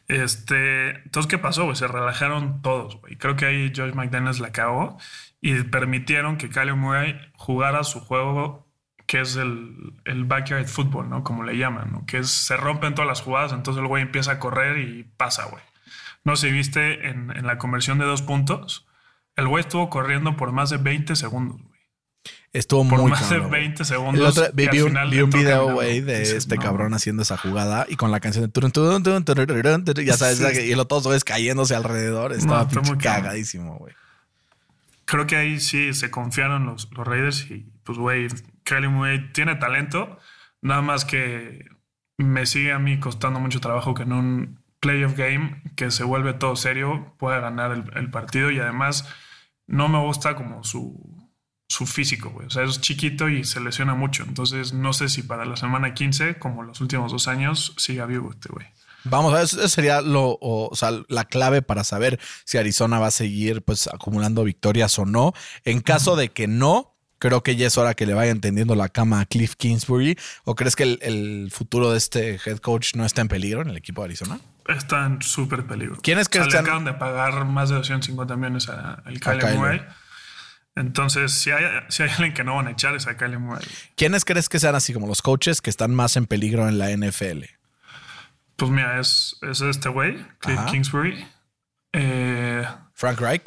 [0.08, 1.64] Este, entonces, ¿qué pasó?
[1.66, 1.76] güey?
[1.76, 3.16] Se relajaron todos, güey.
[3.16, 4.98] Creo que ahí Josh McDaniels la cagó
[5.40, 8.71] y permitieron que Kyler Murray jugara su juego
[9.12, 11.22] que es el, el backyard football, ¿no?
[11.26, 12.06] Como le llaman, ¿no?
[12.06, 15.48] Que es, se rompen todas las jugadas, entonces el güey empieza a correr y pasa,
[15.48, 15.62] güey.
[16.24, 18.88] No sé si viste en, en la conversión de dos puntos,
[19.36, 21.72] el güey estuvo corriendo por más de 20 segundos, güey.
[22.54, 23.62] Estuvo Por muy más de cabrón, güey.
[23.64, 24.38] 20 El segundos.
[24.38, 26.62] otro- y vi, al vi un, final vi un video, güey, de Dices, este no,
[26.62, 30.38] cabrón haciendo esa jugada y con la canción de turun, turun, turun, turun, ya sabes,
[30.38, 30.62] Sí.
[30.62, 32.32] y los todos güeyes cayéndose alrededor.
[32.32, 33.94] Estaba pinche muy cagadísimo, güey.
[35.04, 38.28] Creo que ahí sí se confiaron los, los Raiders y pues, güey,
[38.64, 40.18] Kyler Murray tiene talento,
[40.62, 41.66] nada más que
[42.18, 46.34] me sigue a mí costando mucho trabajo que en un playoff game que se vuelve
[46.34, 49.08] todo serio pueda ganar el, el partido y además
[49.68, 51.22] no me gusta como su,
[51.72, 52.48] su físico, güey.
[52.48, 54.24] O sea, es chiquito y se lesiona mucho.
[54.24, 58.32] Entonces, no sé si para la semana 15, como los últimos dos años, siga vivo
[58.32, 58.68] este güey.
[59.06, 62.58] Vamos a ver, eso eso sería lo, o, o sea, la clave para saber si
[62.58, 65.34] Arizona va a seguir pues acumulando victorias o no.
[65.64, 66.91] En caso de que no,
[67.22, 70.18] creo que ya es hora que le vaya entendiendo la cama a Cliff Kingsbury.
[70.44, 73.70] ¿O crees que el, el futuro de este head coach no está en peligro en
[73.70, 74.40] el equipo de Arizona?
[74.68, 75.98] Está en súper peligro.
[76.02, 79.20] ¿Quiénes O sea, crees le que acaban de pagar más de 250 millones a- al
[79.20, 79.56] Kyler.
[79.56, 79.82] Murray.
[80.76, 83.68] Entonces, si hay, si hay alguien que no van a echar es a Kyler Murray.
[83.96, 86.90] ¿Quiénes crees que sean así como los coaches que están más en peligro en la
[86.92, 87.44] NFL?
[88.56, 90.68] Pues mira, es, es este güey, Cliff Ajá.
[90.72, 91.26] Kingsbury.
[91.94, 93.44] Eh, Frank Reich,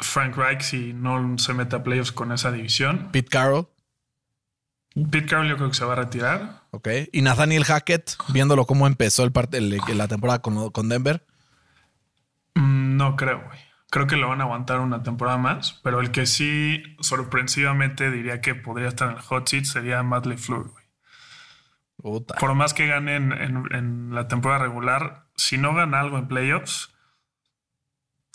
[0.00, 3.08] Frank Reich, si no se mete a playoffs con esa división.
[3.12, 3.68] Pete Carroll,
[5.10, 6.62] Pete Carroll yo creo que se va a retirar.
[6.70, 6.88] ok.
[7.12, 11.24] Y Nathaniel Hackett, viéndolo cómo empezó el el- la temporada con, con Denver.
[12.54, 13.58] Mm, No creo, güey.
[13.90, 18.40] Creo que lo van a aguantar una temporada más, pero el que sí sorpresivamente diría
[18.42, 20.84] que podría estar en el hot seat sería Matt LeFleur, güey.
[21.96, 22.34] Puta.
[22.34, 26.28] Por más que gane en, en- en la temporada regular, si no gana algo en
[26.28, 26.94] playoffs,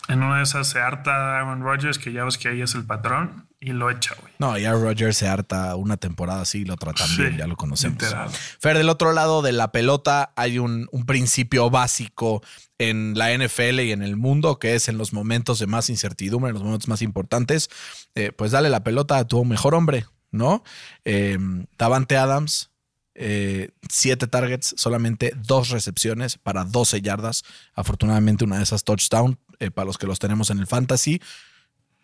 [0.08, 2.84] en una de esas se harta Aaron Rodgers, que ya ves que ahí es el
[2.84, 4.32] patrón, y lo echa, güey.
[4.38, 7.56] No, ya Rodgers se harta una temporada así y la otra también, Sí, ya lo
[7.56, 8.00] conocemos.
[8.02, 8.28] literal.
[8.30, 12.42] Fer, del otro lado de la pelota hay un, un principio básico
[12.76, 16.50] en la NFL y en el mundo, que es en los momentos de más incertidumbre,
[16.50, 17.70] en los momentos más importantes,
[18.14, 20.62] eh, pues dale la pelota a tu mejor hombre, ¿no?
[21.06, 21.38] Eh,
[21.78, 22.70] Davante Adams,
[23.14, 27.44] eh, siete targets, solamente dos recepciones para 12 yardas.
[27.74, 31.20] Afortunadamente una de esas touchdown eh, para los que los tenemos en el fantasy.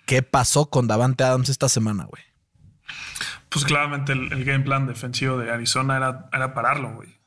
[0.07, 2.23] ¿Qué pasó con Davante Adams esta semana, güey?
[3.49, 7.21] Pues claramente el, el game plan defensivo de Arizona era, era pararlo, güey.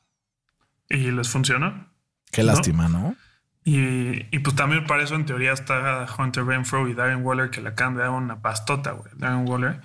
[0.88, 1.88] Y les funcionó.
[2.30, 2.52] Qué ¿No?
[2.52, 3.16] lástima, ¿no?
[3.64, 7.62] Y, y pues también para eso en teoría está Hunter Renfro y Darren Waller que
[7.62, 9.10] le acaban de dar una pastota, güey.
[9.16, 9.80] Darren Waller,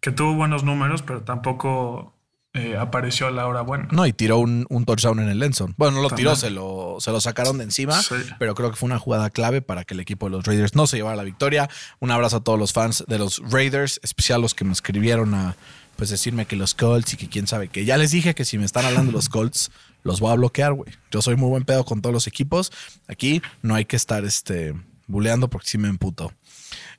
[0.00, 2.14] que tuvo buenos números, pero tampoco
[2.54, 3.88] eh, apareció a la hora buena.
[3.90, 5.74] No, y tiró un, un touchdown en el Lenson.
[5.78, 8.14] Bueno, no lo tiró, se lo, se lo sacaron de encima, Sí.
[8.38, 10.86] pero creo que fue una jugada clave para que el equipo de los Raiders no
[10.86, 11.68] se llevara la victoria.
[11.98, 15.56] Un abrazo a todos los fans de los Raiders, especial los que me escribieron a
[15.96, 18.56] pues decirme que los Colts y que quién sabe que ya les dije que si
[18.58, 19.70] me están hablando los Colts
[20.04, 20.90] los voy a bloquear, güey.
[21.10, 22.72] Yo soy muy buen pedo con todos los equipos.
[23.08, 24.74] Aquí no hay que estar este
[25.06, 26.32] buleando porque sí me emputo.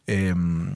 [0.08, 0.76] Em,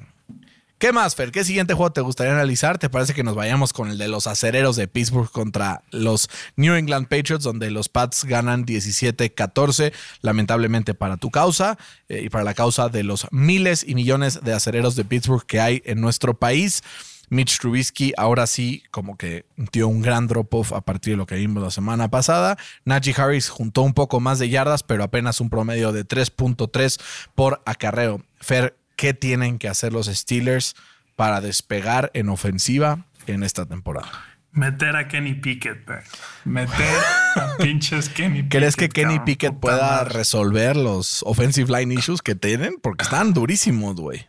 [0.79, 1.31] ¿Qué más, Fer?
[1.31, 2.77] ¿Qué siguiente juego te gustaría analizar?
[2.77, 6.75] ¿Te parece que nos vayamos con el de los acereros de Pittsburgh contra los New
[6.75, 12.53] England Patriots, donde los Pats ganan 17-14, lamentablemente para tu causa eh, y para la
[12.53, 16.83] causa de los miles y millones de acereros de Pittsburgh que hay en nuestro país?
[17.29, 21.35] Mitch Trubisky ahora sí como que dio un gran drop-off a partir de lo que
[21.35, 22.55] vimos la semana pasada.
[22.85, 27.01] Najee Harris juntó un poco más de yardas, pero apenas un promedio de 3.3
[27.33, 28.21] por acarreo.
[28.39, 30.75] Fer, ¿qué tienen que hacer los Steelers
[31.15, 34.11] para despegar en ofensiva en esta temporada?
[34.51, 35.99] Meter a Kenny Pickett, güey.
[36.43, 36.97] Meter
[37.35, 38.59] a pinches Kenny Pickett.
[38.59, 39.19] ¿Crees que Kenny.
[39.19, 42.77] Pickett pueda resolver los offensive line issues que tienen?
[42.81, 44.27] Porque están durísimos, güey.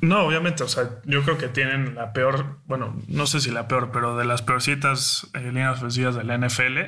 [0.00, 3.66] No, obviamente, o sea, yo creo que tienen la peor, bueno, no sé si la
[3.68, 6.78] peor, pero de las peorcitas eh, líneas ofensivas de la NFL.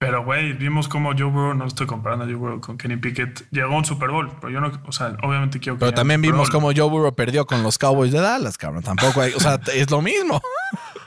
[0.00, 3.46] Pero, güey, vimos cómo Joe Burrow, no estoy comparando a Joe Burrow con Kenny Pickett,
[3.50, 6.22] llegó a un Super Bowl, pero yo no, o sea, obviamente quiero que Pero también
[6.22, 8.82] vimos cómo Joe Burrow perdió con los Cowboys de Dallas, cabrón.
[8.82, 10.40] Tampoco hay, o sea, es lo mismo.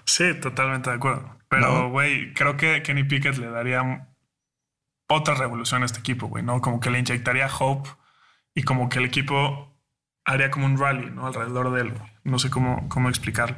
[0.06, 1.38] Sí, totalmente de acuerdo.
[1.50, 1.90] Pero, No.
[1.90, 4.10] güey, creo que Kenny Pickett le daría
[5.10, 6.62] otra revolución a este equipo, güey, ¿no?
[6.62, 7.90] Como que le inyectaría hope
[8.54, 9.76] y como que el equipo
[10.24, 11.26] haría como un rally, ¿no?
[11.26, 12.12] Alrededor de él, güey.
[12.26, 13.58] No sé cómo, cómo explicarlo.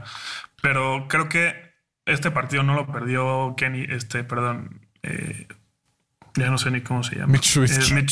[0.62, 1.74] Pero creo que
[2.06, 5.48] este partido no lo perdió Kenny, este, perdón, eh,
[6.36, 7.32] ya no sé ni cómo se llama.
[7.34, 7.54] Mitch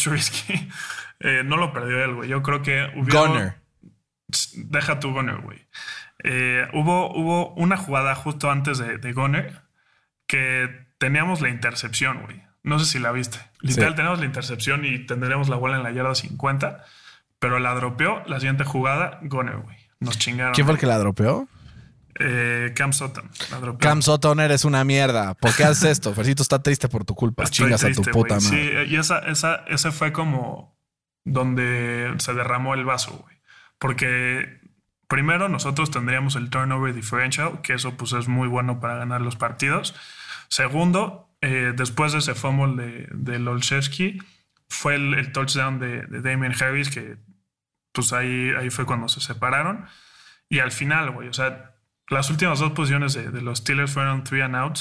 [0.03, 0.53] Trubisky.
[0.53, 0.69] Eh.
[1.25, 2.27] Eh, no lo perdió él, güey.
[2.29, 3.27] Yo creo que hubiera...
[3.27, 3.53] Gunner.
[4.56, 5.65] deja tu Goner, güey.
[6.21, 9.62] Eh, hubo, hubo una jugada justo antes de, de Goner
[10.27, 12.43] que teníamos la intercepción, güey.
[12.63, 13.38] No sé si la viste.
[13.62, 13.95] Literal, Sí.
[13.95, 16.84] tenemos la intercepción y tendríamos la bola en la yarda 50,
[17.39, 18.21] pero la dropeó.
[18.25, 19.77] La siguiente jugada, Goner, güey.
[20.01, 20.53] Nos chingaron.
[20.53, 21.47] ¿Quién fue el que la dropeó?
[22.19, 23.30] Eh, Cam Sutton.
[23.80, 25.34] Cam Sutton eres una mierda.
[25.36, 26.13] ¿Por qué haces esto?
[26.13, 27.43] Fercito está triste por tu culpa.
[27.43, 28.86] Estoy Chingas a tu puta madre.
[28.86, 30.78] Sí, y esa, esa, ese fue como
[31.23, 33.38] donde se derramó el vaso, güey.
[33.80, 34.60] Porque
[35.08, 39.36] primero nosotros tendríamos el turnover differential, que eso pues es muy bueno para ganar los
[39.36, 39.95] partidos.
[40.47, 44.19] Segundo, eh, después de ese fumble de, de Lolszewski,
[44.67, 47.17] fue el, el touchdown de, de Damien Harris, que
[47.91, 49.86] pues ahí, ahí fue cuando se separaron.
[50.49, 51.72] Y al final, güey, o sea,
[52.09, 54.79] las últimas dos posiciones de, los Steelers fueron three and out.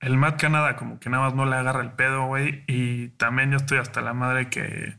[0.00, 2.64] El Matt Canada como que nada más no le agarra el pedo, güey.
[2.66, 4.96] Y también yo estoy hasta la madre que,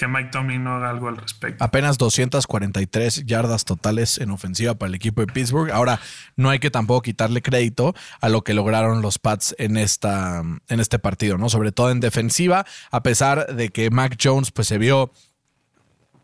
[0.00, 1.62] que Mike Tomlin no haga algo al respecto.
[1.62, 5.70] Apenas 243 yardas totales en ofensiva para el equipo de Pittsburgh.
[5.70, 6.00] Ahora,
[6.36, 10.80] no hay que tampoco quitarle crédito a lo que lograron los Pats en, esta, en
[10.80, 11.50] este partido, ¿no?
[11.50, 15.12] Sobre todo en defensiva, a pesar de que Mac Jones pues se vio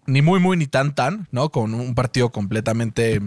[0.06, 1.50] ni muy, muy, ni tan, tan, ¿no?
[1.50, 3.20] Con un partido completamente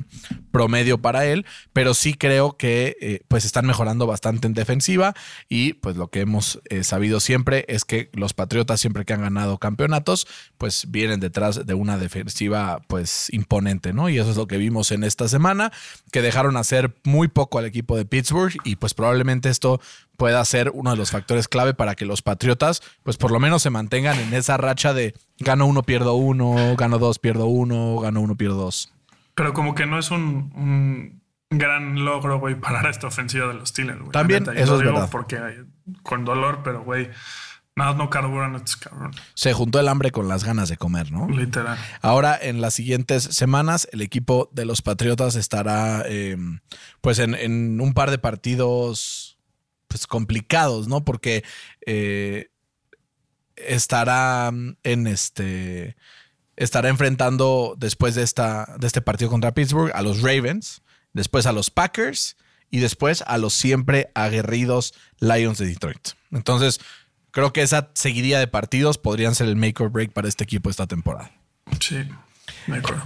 [0.52, 5.14] promedio para él, pero sí creo que eh, pues están mejorando bastante en defensiva
[5.48, 9.22] y pues lo que hemos eh, sabido siempre es que los Patriotas siempre que han
[9.22, 14.10] ganado campeonatos pues vienen detrás de una defensiva pues imponente, ¿no?
[14.10, 15.72] Y eso es lo que vimos en esta semana,
[16.12, 19.80] que dejaron hacer muy poco al equipo de Pittsburgh y pues probablemente esto
[20.20, 23.64] pueda ser uno de los factores clave para que los Patriotas, pues por lo menos
[23.64, 28.22] se mantengan en esa racha de gano uno, pierdo uno, gano dos, pierdo uno, gano
[28.22, 28.94] uno, pierdo dos.
[29.34, 33.70] Pero como que no es un, un gran logro, güey, parar esta ofensiva de los
[33.70, 34.12] Steelers, güey.
[34.12, 35.10] También, neta, eso lo es digo verdad.
[35.10, 35.40] Porque
[36.04, 37.10] con dolor, pero, güey,
[37.78, 39.16] nada, no carburan estos cabrones.
[39.36, 41.30] Se juntó el hambre con las ganas de comer, ¿no?
[41.30, 41.78] Literal.
[42.02, 46.36] Ahora, en las siguientes semanas, el equipo de los Patriotas estará eh,
[47.00, 49.29] pues en, en un par de partidos
[49.90, 51.04] pues complicados, ¿no?
[51.04, 51.44] Porque
[51.86, 52.52] eh,
[53.56, 54.52] estará
[54.84, 55.98] en este
[56.56, 61.52] estará enfrentando después de esta de este partido contra Pittsburgh a los Ravens, después a
[61.52, 62.38] los Packers
[62.70, 66.10] y después a los siempre aguerridos Lions de Detroit.
[66.32, 66.80] Entonces,
[67.32, 70.70] creo que esa seguidilla de partidos podrían ser el make or break para este equipo
[70.70, 71.32] esta temporada.
[71.80, 72.08] Sí,
[72.68, 73.04] me acuerdo.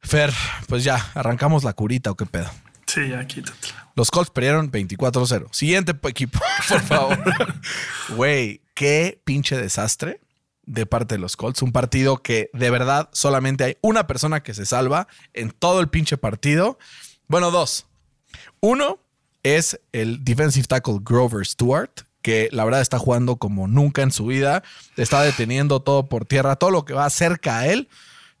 [0.00, 0.32] Fer,
[0.68, 2.50] pues ya, arrancamos la curita o qué pedo.
[2.88, 3.90] Sí, ya quítatela.
[3.94, 5.48] Los Colts perdieron 24-0.
[5.52, 7.18] Siguiente po- equipo, por favor.
[8.16, 10.20] Güey, qué pinche desastre
[10.64, 11.62] de parte de los Colts.
[11.62, 15.88] Un partido que de verdad solamente hay una persona que se salva en todo el
[15.88, 16.78] pinche partido.
[17.26, 17.86] Bueno, dos.
[18.60, 18.98] Uno
[19.42, 21.90] es el defensive tackle Grover Stewart,
[22.22, 24.62] que la verdad está jugando como nunca en su vida.
[24.96, 26.56] Está deteniendo todo por tierra.
[26.56, 27.88] Todo lo que va cerca a él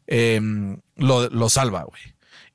[0.06, 0.40] eh,
[0.96, 2.00] lo, lo salva, güey.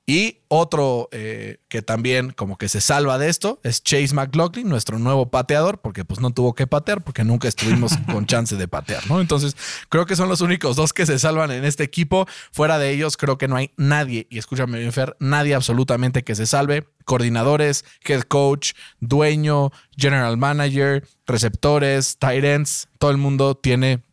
[0.06, 5.00] Y otro eh, que también como que se salva de esto es Chase McLaughlin, nuestro
[5.00, 9.10] nuevo pateador, porque pues no tuvo que patear porque nunca estuvimos con chance de patear,
[9.10, 9.22] ¿no?
[9.22, 9.56] Entonces
[9.88, 12.28] creo que son los únicos dos que se salvan en este equipo.
[12.52, 16.36] Fuera de ellos creo que no hay nadie, y escúchame bien Fer, nadie absolutamente que
[16.36, 16.86] se salve.
[17.06, 24.04] Coordinadores, head coach, dueño, general manager, receptores, tight ends, todo el mundo tiene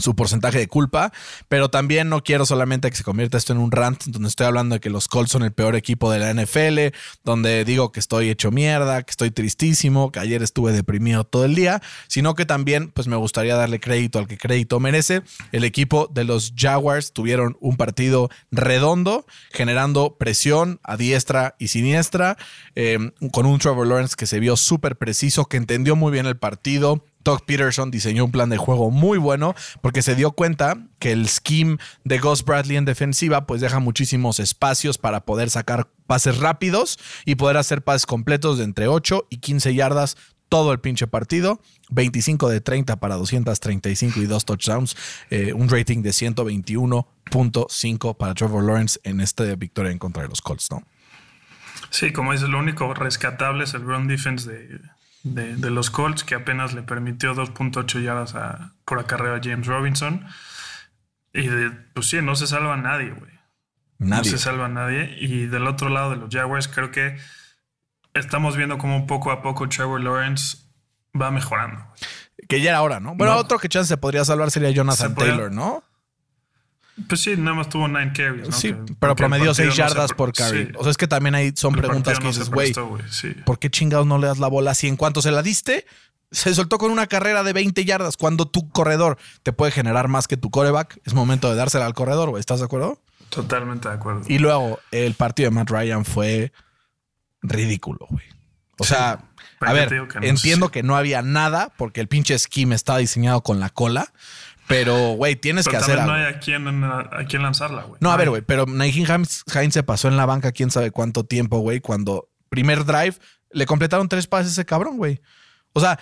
[0.00, 1.12] su porcentaje de culpa,
[1.48, 4.74] pero también no quiero solamente que se convierta esto en un rant donde estoy hablando
[4.74, 8.30] de que los Colts son el peor equipo de la NFL, donde digo que estoy
[8.30, 12.90] hecho mierda, que estoy tristísimo, que ayer estuve deprimido todo el día, sino que también
[12.90, 15.22] pues me gustaría darle crédito al que crédito merece.
[15.52, 22.36] El equipo de los Jaguars tuvieron un partido redondo, generando presión a diestra y siniestra,
[22.74, 22.98] eh,
[23.32, 27.04] con un Trevor Lawrence que se vio súper preciso, que entendió muy bien el partido,
[27.24, 31.28] Doug Peterson diseñó un plan de juego muy bueno porque se dio cuenta que el
[31.28, 36.98] scheme de Gus Bradley en defensiva pues deja muchísimos espacios para poder sacar pases rápidos
[37.24, 40.16] y poder hacer pases completos de entre 8 y 15 yardas
[40.50, 41.62] todo el pinche partido.
[41.90, 44.94] 25 de 30 para 235 y dos touchdowns.
[45.30, 50.42] eh, un rating de 121.5 para Trevor Lawrence en esta victoria en contra de los
[50.42, 50.68] Colts.
[51.90, 54.80] Sí, como dices, lo único rescatable es el run defense de,
[55.22, 59.66] de, de los Colts, que apenas le permitió 2.8 yardas a, por acarreo a James
[59.66, 60.26] Robinson.
[61.32, 63.30] Y de, pues sí, no se salva nadie, güey.
[63.98, 64.30] No Nadie.
[64.30, 65.14] se salva nadie.
[65.20, 67.18] Y del otro lado de los Jaguars, creo que
[68.14, 70.56] estamos viendo como poco a poco Trevor Lawrence
[71.20, 71.84] va mejorando.
[72.48, 73.14] Que ya era hora, ¿no?
[73.14, 73.38] Bueno, No.
[73.38, 75.84] otro que chance se podría salvar sería Jonathan Se podría- Taylor, ¿no?
[77.08, 78.52] Pues sí, nada más tuvo 9 carries, ¿no?
[78.56, 80.66] Sí, Que- pero promedió partido 6 no se yardas por carry.
[80.66, 82.72] sí, O sea, es que también ahí son el preguntas que no dices, güey,
[83.10, 83.34] sí.
[83.44, 84.88] ¿por qué chingados no le das la bola así?
[84.88, 85.86] En cuanto se la diste,
[86.30, 88.16] se soltó con una carrera de 20 yardas.
[88.16, 91.94] Cuando tu corredor te puede generar más que tu coreback, es momento de dársela al
[91.94, 92.40] corredor, güey.
[92.40, 93.00] ¿Estás de acuerdo?
[93.30, 94.22] Totalmente de acuerdo.
[94.28, 96.52] Y luego el partido de Matt Ryan fue
[97.42, 98.24] ridículo, güey.
[98.78, 99.24] O sea,
[99.60, 103.68] a ver, entiendo que no había nada porque el pinche scheme estaba diseñado con la
[103.68, 104.12] cola.
[104.70, 106.12] Pero, güey, tienes que hacer algo.
[106.12, 107.98] No hay a quién, a quién lanzarla, güey.
[108.00, 111.24] No, a ver, güey, pero Naheem Hines, se pasó en la banca quién sabe cuánto
[111.24, 113.16] tiempo, güey, cuando primer drive
[113.50, 115.20] le completaron tres pases a ese cabrón, güey.
[115.72, 115.98] O sea,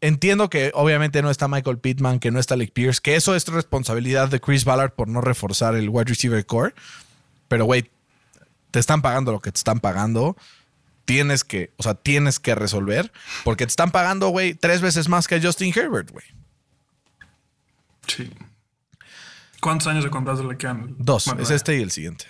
[0.00, 3.46] entiendo que obviamente no está Michael Pittman, que no está Nick Pierce, que eso es
[3.48, 6.74] responsabilidad de Chris Ballard por no reforzar el wide receiver core.
[7.48, 7.90] Pero, güey,
[8.70, 10.38] te están pagando lo que te están pagando.
[11.04, 13.12] Tienes que, o sea, tienes que resolver
[13.44, 16.24] porque te están pagando, güey, tres veces más que Justin Herbert, güey.
[18.06, 18.30] Sí.
[19.60, 20.94] ¿Cuántos años de contrato le quedan?
[20.98, 21.26] Dos.
[21.38, 22.26] es este y el siguiente.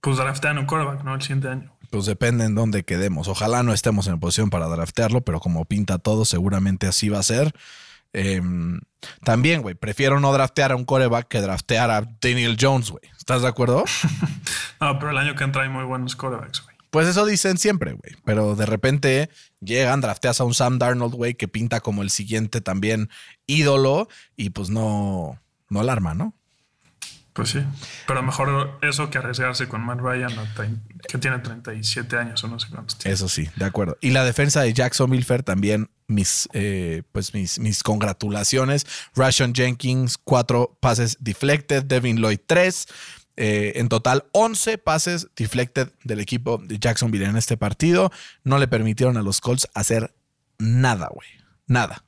[0.00, 1.14] Pues draftean un quarterback, ¿no?
[1.14, 1.76] El siguiente año.
[1.90, 3.28] Pues depende en dónde quedemos.
[3.28, 7.22] Ojalá no estemos en posición para draftearlo, pero como pinta todo, seguramente así va a
[7.22, 7.54] ser.
[8.12, 8.80] Em,
[9.24, 13.04] también, güey, prefiero no draftear a un coreback que draftear a Daniel Jones, güey.
[13.16, 13.84] ¿Estás de acuerdo?
[14.80, 16.71] no, pero el año que entra hay muy buenos corebacks, güey.
[16.92, 18.14] Pues eso dicen siempre, güey.
[18.22, 22.60] Pero de repente llegan, drafteas a un Sam Darnold, güey, que pinta como el siguiente
[22.60, 23.08] también
[23.46, 26.34] ídolo y pues no, no alarma, ¿no?
[27.32, 27.60] Pues sí.
[28.06, 30.32] Pero mejor eso que arriesgarse con Matt Ryan,
[31.08, 33.14] que tiene 37 años o no sé cuántos tiene.
[33.14, 33.96] Eso sí, de acuerdo.
[34.02, 38.86] Y la defensa de Jackson Milfer también, mis, eh, pues mis, mis congratulaciones.
[39.16, 41.84] Rashon Jenkins, cuatro pases deflected.
[41.84, 42.86] Devin Lloyd, tres.
[43.36, 48.10] Eh, en total, 11 pases deflected del equipo de Jacksonville en este partido.
[48.44, 50.14] No le permitieron a los Colts hacer
[50.58, 51.28] nada, güey.
[51.66, 52.04] Nada.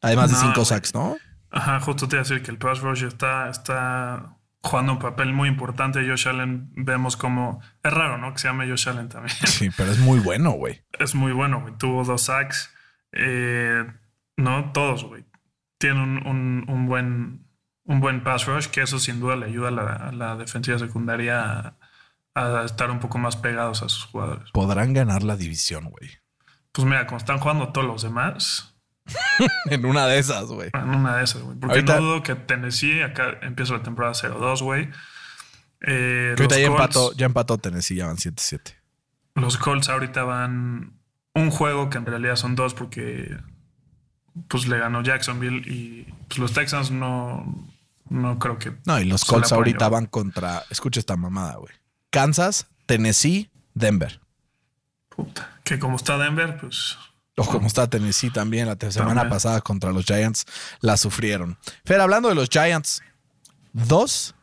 [0.00, 1.16] Además de cinco sacks, ¿no?
[1.50, 5.32] Ajá, justo te iba a decir que el pass rush está, está jugando un papel
[5.32, 6.06] muy importante.
[6.06, 7.62] Josh Allen vemos como...
[7.82, 8.32] Es raro, ¿no?
[8.32, 9.34] Que se llame Josh Allen también.
[9.46, 10.82] Sí, pero es muy bueno, güey.
[10.98, 11.74] Es muy bueno, güey.
[11.78, 12.70] Tuvo dos sacks.
[13.12, 13.84] Eh,
[14.36, 15.24] no, todos, güey.
[15.78, 17.43] Tiene un, un buen
[17.86, 21.76] un buen pass rush, que eso sin duda le ayuda a la, defensiva secundaria
[22.34, 24.50] a, estar un poco más pegados a sus jugadores.
[24.52, 26.10] Podrán ganar la división, güey.
[26.72, 28.74] Pues mira, como están jugando todos los demás.
[29.70, 30.70] en una de esas, güey.
[30.72, 31.58] En una de esas, güey.
[31.58, 34.90] Porque no dudo que Tennessee, acá empieza la temporada 0-2, güey.
[35.86, 38.74] Eh, ahorita ya, empató, ya empató Tennessee, ya van 7-7.
[39.34, 40.98] Los Colts ahorita van
[41.34, 43.36] un juego que en realidad son dos porque
[44.48, 47.68] pues le ganó Jacksonville y pues los Texans no,
[48.08, 48.76] no creo que.
[48.86, 50.64] No, y los Colts ahorita van contra.
[50.70, 51.72] Escucha esta mamada, güey.
[52.10, 54.20] Kansas, Tennessee, Denver.
[55.08, 55.60] Puta.
[55.64, 56.96] Que como está Denver, pues.
[57.36, 60.44] O como está Tennessee también, la semana pasada contra los Giants
[60.80, 61.58] la sufrieron.
[61.84, 63.02] Fer, hablando de los Giants,
[63.72, 64.33] dos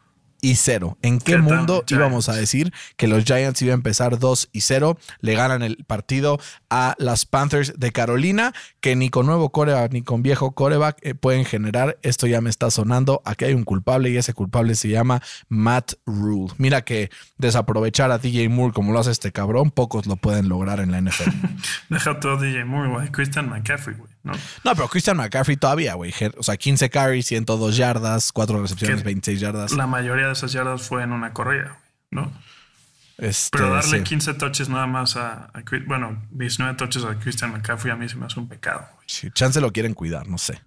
[0.41, 0.97] y 0.
[1.01, 4.97] ¿En qué, mundo íbamos a decir que los Giants iban a empezar 2 y 0?
[5.19, 10.01] Le ganan el partido a las Panthers de Carolina, que ni con nuevo coreback ni
[10.01, 11.97] con viejo coreback eh, pueden generar.
[12.01, 13.21] Esto ya me está sonando.
[13.25, 16.53] Aquí hay un culpable y ese culpable se llama Matt Rule.
[16.57, 20.79] Mira que desaprovechar a DJ Moore como lo hace este cabrón, pocos lo pueden lograr
[20.79, 21.29] en la NFL.
[21.89, 23.11] Deja todo DJ Moore, güey.
[23.11, 24.10] Christian McCaffrey, güey.
[24.23, 24.33] ¿No?
[24.63, 26.13] no, pero Christian McCaffrey todavía, güey.
[26.37, 29.71] O sea, 15 carries, 102 yardas, 4 recepciones, 26 yardas.
[29.73, 31.79] La mayoría de esas yardas fue en una corrida,
[32.09, 32.31] ¿no?
[33.17, 35.51] Este, pero darle 15 touches nada más a,
[35.85, 38.87] bueno, 19 touches a Christian McCaffrey a mí se me hace un pecado.
[39.05, 40.59] Sí, chance lo quieren cuidar, no sé.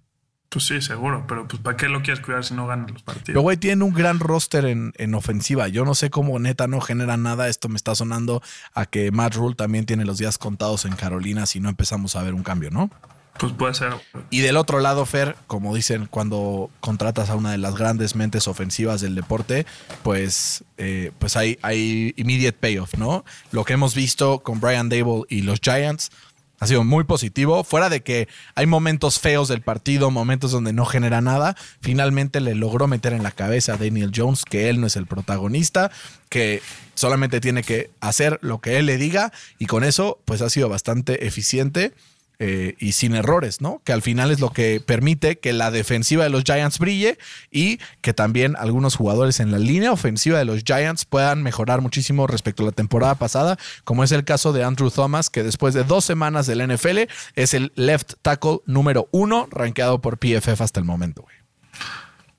[0.47, 3.25] Pues sí, seguro, pero pues ¿para qué lo quieres cuidar si no ganan los partidos?
[3.27, 5.67] Pero güey, tienen un gran roster en, en, ofensiva.
[5.67, 7.49] Yo no sé cómo neta no genera nada.
[7.49, 8.41] Esto me está sonando
[8.73, 12.23] a que Matt Rule también tiene los días contados en Carolina si no empezamos a
[12.23, 12.89] ver un cambio, ¿no?
[13.37, 13.93] Pues puede ser.
[14.29, 18.47] Y del otro lado, Fer, como dicen, cuando contratas a una de las grandes mentes
[18.47, 19.65] ofensivas del deporte,
[20.03, 23.25] pues, eh, pues hay, hay immediate payoff, ¿no?
[23.51, 26.11] Lo que hemos visto con Brian Dable y los Giants
[26.59, 27.63] ha sido muy positivo.
[27.63, 32.55] Fuera de que hay momentos feos del partido, momentos donde no genera nada, finalmente le
[32.55, 35.91] logró meter en la cabeza a Daniel Jones que él no es el protagonista,
[36.29, 36.61] que
[36.93, 40.69] solamente tiene que hacer lo que él le diga y con eso, pues ha sido
[40.69, 41.93] bastante eficiente.
[42.39, 43.81] Eh, y sin errores, ¿no?
[43.85, 47.17] Que al final es lo que permite que la defensiva de los Giants brille
[47.49, 52.27] y que también algunos jugadores en la línea ofensiva de los Giants puedan mejorar muchísimo
[52.27, 55.85] respecto a la temporada pasada, como es el caso de Andrew Thomas, que después de
[55.85, 60.85] dos semanas del NFL es el left tackle número uno, rankeado por PFF hasta el
[60.85, 61.35] momento, güey.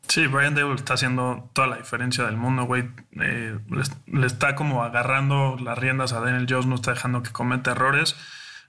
[0.09, 2.89] Sí, Brian Dable está haciendo toda la diferencia del mundo, güey.
[3.21, 3.59] Eh,
[4.07, 8.17] le, está como agarrando las riendas a Daniel Jones, no está dejando que cometa errores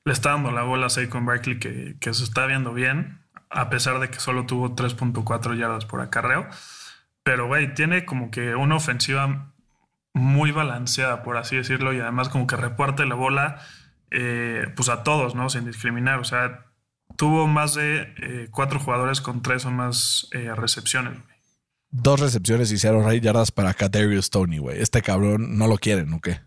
[0.07, 3.99] le está dando la bola a Saquon Barkley que, se está viendo bien, a pesar
[3.99, 6.47] de que solo tuvo 3.4 yardas por acarreo.
[7.23, 9.51] Pero, güey, tiene como que una ofensiva
[10.13, 13.59] muy balanceada, por así decirlo, y además como que reparte la bola
[14.09, 15.49] eh, pues a todos, ¿no?
[15.49, 16.19] Sin discriminar.
[16.19, 16.67] O sea,
[17.17, 21.19] tuvo más de eh, cuatro jugadores con tres o más eh, recepciones.
[21.89, 24.81] dos recepciones y cero yardas para Kadarius Tony, güey.
[24.81, 26.39] Este cabrón no lo quieren, ¿o qué?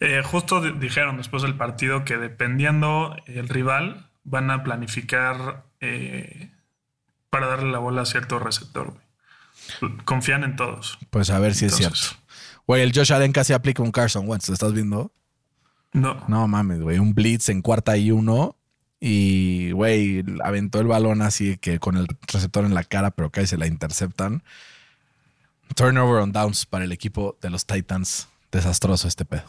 [0.00, 6.50] Eh, justo dijeron después del partido que dependiendo el rival, van a planificar eh,
[7.30, 9.06] para darle la bola a cierto receptor, güey.
[10.04, 10.98] Confían en todos.
[11.10, 12.16] Pues a ver si es cierto.
[12.66, 15.12] Güey, el Josh Allen casi aplica un Carson Wentz, ¿lo estás viendo?
[15.92, 16.24] No.
[16.28, 16.98] No mames, güey.
[16.98, 18.56] Un blitz en cuarta y uno.
[19.00, 23.46] Y, güey, aventó el balón así que con el receptor en la cara, pero casi
[23.48, 24.42] se la interceptan.
[25.74, 28.28] Turnover on downs para el equipo de los Titans.
[28.56, 29.44] Desastroso este pedo.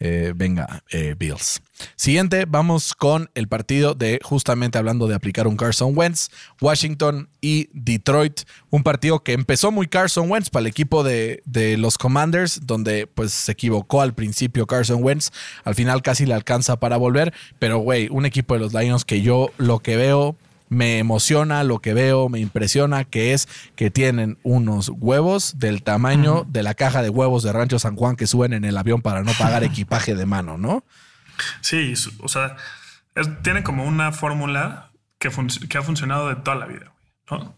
[0.00, 1.60] Eh, venga, eh, Bills.
[1.96, 6.30] Siguiente, vamos con el partido de justamente hablando de aplicar un Carson Wentz,
[6.60, 8.42] Washington y Detroit.
[8.70, 13.08] Un partido que empezó muy Carson Wentz para el equipo de, de, los Commanders, donde
[13.08, 15.30] pues se equivocó al principio Carson Wentz.
[15.64, 19.20] Al final casi le alcanza para volver, pero güey, un equipo de los Lions que
[19.20, 20.36] yo lo que veo
[20.68, 26.44] me emociona lo que veo, me impresiona, que es que tienen unos huevos del tamaño
[26.48, 29.22] de la caja de huevos de Rancho San Juan que suben en el avión para
[29.22, 30.84] no pagar equipaje de mano, ¿no?
[31.60, 32.56] Sí, o sea,
[33.42, 35.30] tiene como una fórmula que,
[35.68, 36.92] que, ha funcionado de toda la vida,
[37.30, 37.56] ¿no?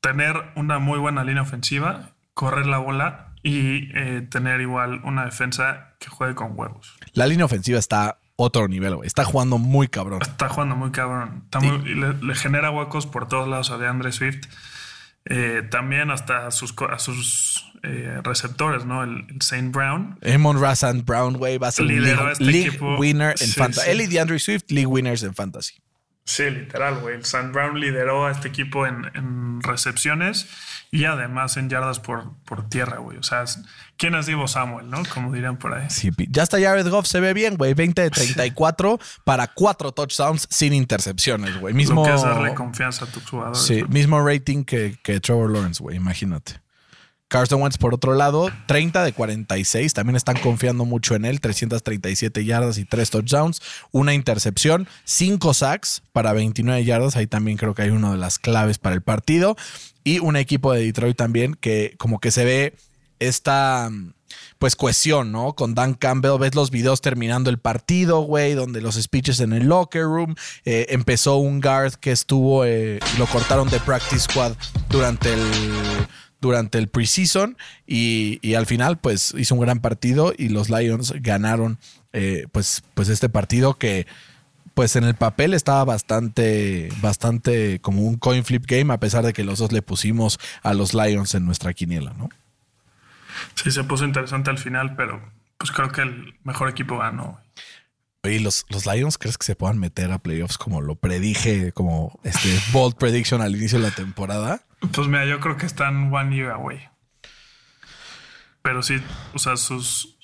[0.00, 5.94] Tener una muy buena línea ofensiva, correr la bola y eh, tener igual una defensa
[5.98, 6.96] que juegue con huevos.
[7.12, 9.06] La línea ofensiva está otro nivel, güey.
[9.06, 10.20] Está jugando muy cabrón.
[10.22, 11.44] Está jugando muy cabrón.
[12.22, 14.46] le, genera huecos por todos lados a DeAndre Swift.
[15.28, 19.02] Eh, también hasta a sus, sus eh, receptores, ¿no?
[19.02, 20.18] El, Saint Brown.
[20.20, 23.90] Emon Rasan Brown, güey, va a ser league, este winner en fantasy.
[23.90, 25.74] Él y DeAndre Swift, league winners en fantasy.
[26.26, 27.14] Sí, literal, güey.
[27.14, 30.48] El Saint Brown lideró a este equipo en, en recepciones
[30.90, 33.16] y además en yardas por, por tierra, güey.
[33.16, 33.44] O sea,
[33.96, 35.04] ¿quién es Divo Samuel, no?
[35.14, 35.88] Como dirían por ahí.
[35.88, 37.74] Sí, ya está Jared Goff, se ve bien, güey.
[37.74, 41.74] 20 de 34 para 4 touchdowns sin intercepciones, güey.
[41.74, 42.02] Mismo.
[42.02, 43.62] Lo que es darle confianza a tus jugadores.
[43.62, 45.96] Sí, mismo rating que, que Trevor Lawrence, güey.
[45.96, 46.60] Imagínate.
[47.28, 49.94] Carson Wentz, por otro lado, 30 de 46.
[49.94, 51.40] También están confiando mucho en él.
[51.40, 53.60] 337 yardas y 3 touchdowns.
[53.90, 57.16] Una intercepción, 5 sacks para 29 yardas.
[57.16, 59.56] Ahí también creo que hay una de las claves para el partido.
[60.04, 62.74] Y un equipo de Detroit también que como que se ve
[63.18, 63.90] esta
[64.58, 65.54] pues cohesión, ¿no?
[65.54, 69.66] Con Dan Campbell, ves los videos terminando el partido, güey, donde los speeches en el
[69.66, 74.52] locker room, eh, empezó un guard que estuvo, eh, lo cortaron de practice squad
[74.88, 75.42] durante el
[76.46, 81.12] durante el preseason y, y al final pues hizo un gran partido y los Lions
[81.20, 81.78] ganaron
[82.12, 84.06] eh, pues, pues este partido que
[84.74, 89.32] pues en el papel estaba bastante, bastante como un coin flip game, a pesar de
[89.32, 92.28] que los dos le pusimos a los Lions en nuestra quiniela, ¿no?
[93.54, 95.22] Sí, se puso interesante al final, pero
[95.58, 97.40] pues creo que el mejor equipo ganó.
[98.28, 102.18] ¿Y los, los Lions crees que se puedan meter a playoffs como lo predije, como
[102.22, 104.62] este bold prediction al inicio de la temporada?
[104.92, 106.88] Pues mira, yo creo que están one year away.
[108.62, 109.00] Pero sí,
[109.32, 110.18] o sea, sus.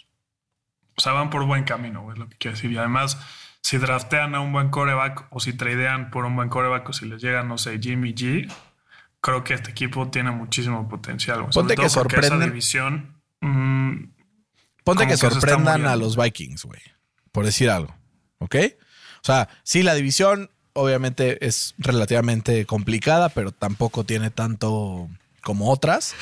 [0.97, 2.71] O sea, van por buen camino, es lo que quiero decir.
[2.71, 3.19] Y además,
[3.63, 7.07] si draftean a un buen coreback o si tradean por un buen coreback o si
[7.07, 8.53] les llega, no sé, Jimmy G,
[9.21, 11.47] creo que este equipo tiene muchísimo potencial.
[11.49, 12.41] Ponte que sorprendan.
[12.41, 13.23] división.
[13.41, 14.13] Mm,
[14.85, 16.81] Ponte que, sorprendan a los Vikings, güey.
[17.33, 17.95] Por decir algo.
[18.39, 18.57] ¿Ok?
[19.23, 25.09] O sea, sí, la división obviamente es relativamente complicada, pero tampoco tiene tanto
[25.43, 26.15] como otras.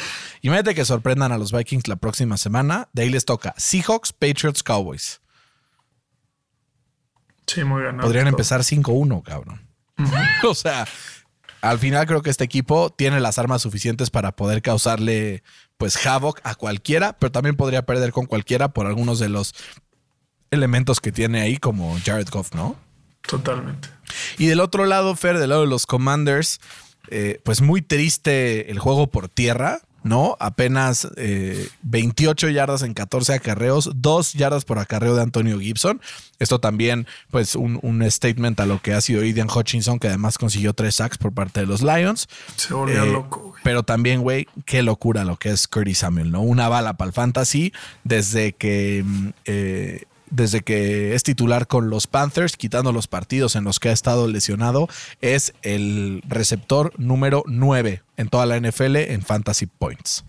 [0.42, 2.88] Imagínate que sorprendan a los Vikings la próxima semana.
[2.92, 5.20] De ahí les toca Seahawks, Patriots, Cowboys.
[7.46, 7.98] Sí, muy bien.
[7.98, 9.61] Podrían empezar 5-1, cabrón.
[10.44, 10.86] o sea,
[11.61, 15.42] al final creo que este equipo tiene las armas suficientes para poder causarle
[15.76, 19.54] pues havoc a cualquiera, pero también podría perder con cualquiera por algunos de los
[20.51, 22.76] elementos que tiene ahí como Jared Goff, ¿no?
[23.22, 23.88] Totalmente.
[24.38, 26.61] Y del otro lado, Fer, del lado de los Commanders,
[27.09, 29.80] eh, pues muy triste el juego por tierra.
[30.03, 30.36] ¿no?
[30.40, 31.09] Apenas
[31.82, 36.01] 28 eh, yardas en 14 acarreos, 2 yardas por acarreo de Antonio Gibson.
[36.38, 40.72] Esto también, pues, un, statement a lo que ha sido Ian Hutchinson, que además consiguió
[40.72, 42.28] 3 sacks por parte de los Lions.
[42.57, 46.40] Se volvió eh, loco, Pero también, güey, qué locura lo que es Curtis Samuel, ¿no?
[46.40, 47.72] Una bala para el fantasy
[48.05, 53.64] desde que mm, eh, desde que es titular con los Panthers, quitando los partidos en
[53.64, 54.89] los que ha estado lesionado,
[55.20, 60.24] es el receptor número 9 en toda la NFL en Fantasy Points.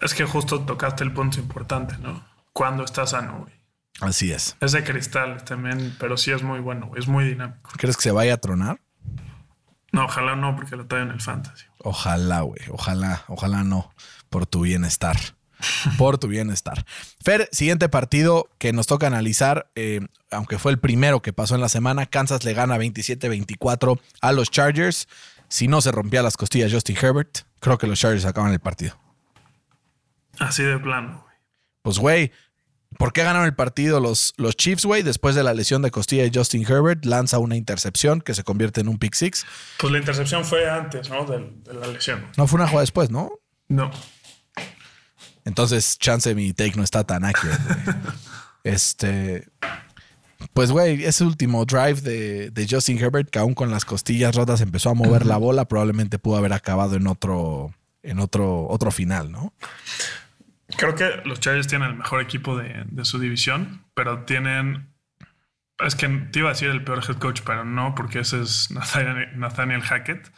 [0.00, 2.24] Es que justo tocaste el punto importante, ¿no?
[2.52, 3.54] Cuando estás sano, güey.
[4.00, 4.56] Así es.
[4.60, 7.70] Es de cristal también, pero sí es muy bueno, es muy dinámico.
[7.76, 8.80] ¿Crees que se vaya a tronar?
[9.92, 11.66] No, ojalá no, porque lo trae en el fantasy.
[11.78, 12.60] Ojalá, güey.
[12.70, 13.92] Ojalá, ojalá no,
[14.30, 15.16] por tu bienestar
[15.98, 16.84] por tu bienestar.
[17.24, 20.00] Fer, siguiente partido que nos toca analizar, eh,
[20.30, 24.50] aunque fue el primero que pasó en la semana, Kansas le gana 27-24 a los
[24.50, 25.08] Chargers.
[25.48, 28.98] Si no se rompía las costillas Justin Herbert, creo que los Chargers acaban el partido.
[30.38, 31.26] Así de plano.
[31.82, 32.32] Pues, güey,
[32.96, 35.02] ¿por qué ganaron el partido los, los Chiefs, güey?
[35.02, 38.80] Después de la lesión de costilla de Justin Herbert, lanza una intercepción que se convierte
[38.80, 39.44] en un pick six.
[39.78, 41.26] Pues la intercepción fue antes, ¿no?
[41.26, 42.26] De, de la lesión.
[42.38, 43.30] No fue una jugada después, ¿no?
[43.68, 43.90] No.
[45.44, 47.96] Entonces, chance mi take no está tan accurate, güey.
[48.64, 49.48] Este.
[50.54, 54.60] Pues, güey, ese último drive de, de Justin Herbert, que aún con las costillas rotas
[54.60, 59.32] empezó a mover la bola, probablemente pudo haber acabado en otro, en otro, otro final,
[59.32, 59.52] ¿no?
[60.76, 64.88] Creo que los Chargers tienen el mejor equipo de, de su división, pero tienen.
[65.78, 68.70] Es que te iba a decir el peor head coach, pero no, porque ese es
[68.70, 70.32] Nathaniel, Nathaniel Hackett.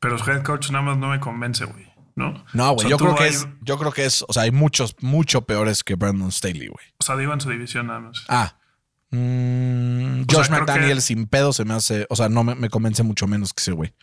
[0.00, 1.86] Pero su head coach nada más no me convence, güey.
[2.16, 2.44] ¿No?
[2.54, 4.50] No, O güey, sea, yo creo que es, yo creo que es, o sea, hay
[4.50, 6.84] muchos, mucho peores que Brandon Staley, güey.
[6.98, 8.24] O sea, digo en su división nada más.
[8.28, 8.56] Ah.
[9.10, 12.54] mm, sea, Josh creo McDaniel que- sin pedo se me hace, o sea, no me,
[12.54, 13.94] me convence mucho menos que ese güey.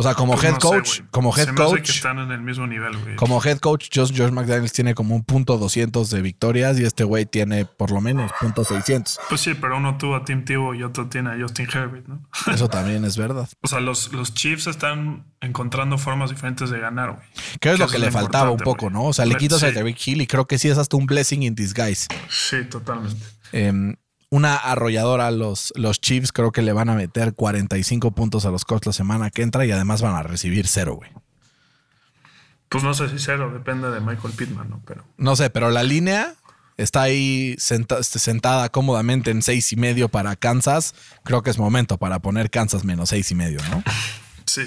[0.00, 1.10] O sea, como Pues head no sé, coach, güey.
[1.10, 3.16] como head Se me hace que coach, están en el mismo nivel, güey.
[3.16, 7.04] como head coach, Josh, Josh McDaniels tiene como un punto 200 de victorias y este
[7.04, 9.20] güey tiene por lo menos punto 600.
[9.28, 12.26] Pues sí, pero uno tuvo a Tim Tebow y otro tiene a Justin Herbert, ¿no?
[12.52, 13.48] Eso también es verdad.
[13.60, 17.26] O sea, los, los Chiefs están encontrando formas diferentes de ganar, güey.
[17.60, 18.90] Creo que es lo que le faltaba un poco.
[18.90, 19.04] ¿no?
[19.04, 19.74] O sea, le Le- quitas a sí.
[19.74, 22.08] Derrick Hill y creo que sí es hasta un blessing in disguise.
[22.28, 23.22] Sí, totalmente.
[23.52, 23.94] Eh,
[24.30, 28.50] una arrolladora a los, los Chiefs, creo que le van a meter 45 puntos a
[28.50, 31.10] los Colts la semana que entra y además van a recibir cero, güey.
[32.68, 34.80] Pues no sé si cero, depende de Michael Pittman, ¿no?
[34.86, 36.34] Pero No sé, pero la línea
[36.76, 40.94] está ahí senta- sentada cómodamente en seis y medio para Kansas.
[41.24, 43.82] Creo que es momento para poner Kansas menos seis y medio, ¿no?
[44.46, 44.62] sí.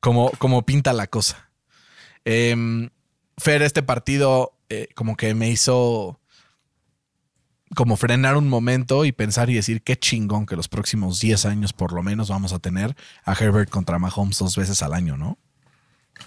[0.00, 1.50] Como, como pinta la cosa.
[2.24, 2.88] Em,
[3.36, 6.18] Fer, este partido eh, como que me hizo
[7.74, 11.72] como frenar un momento y pensar y decir qué chingón que los próximos 10 años
[11.72, 15.38] por lo menos vamos a tener a Herbert contra Mahomes dos veces al año, ¿no?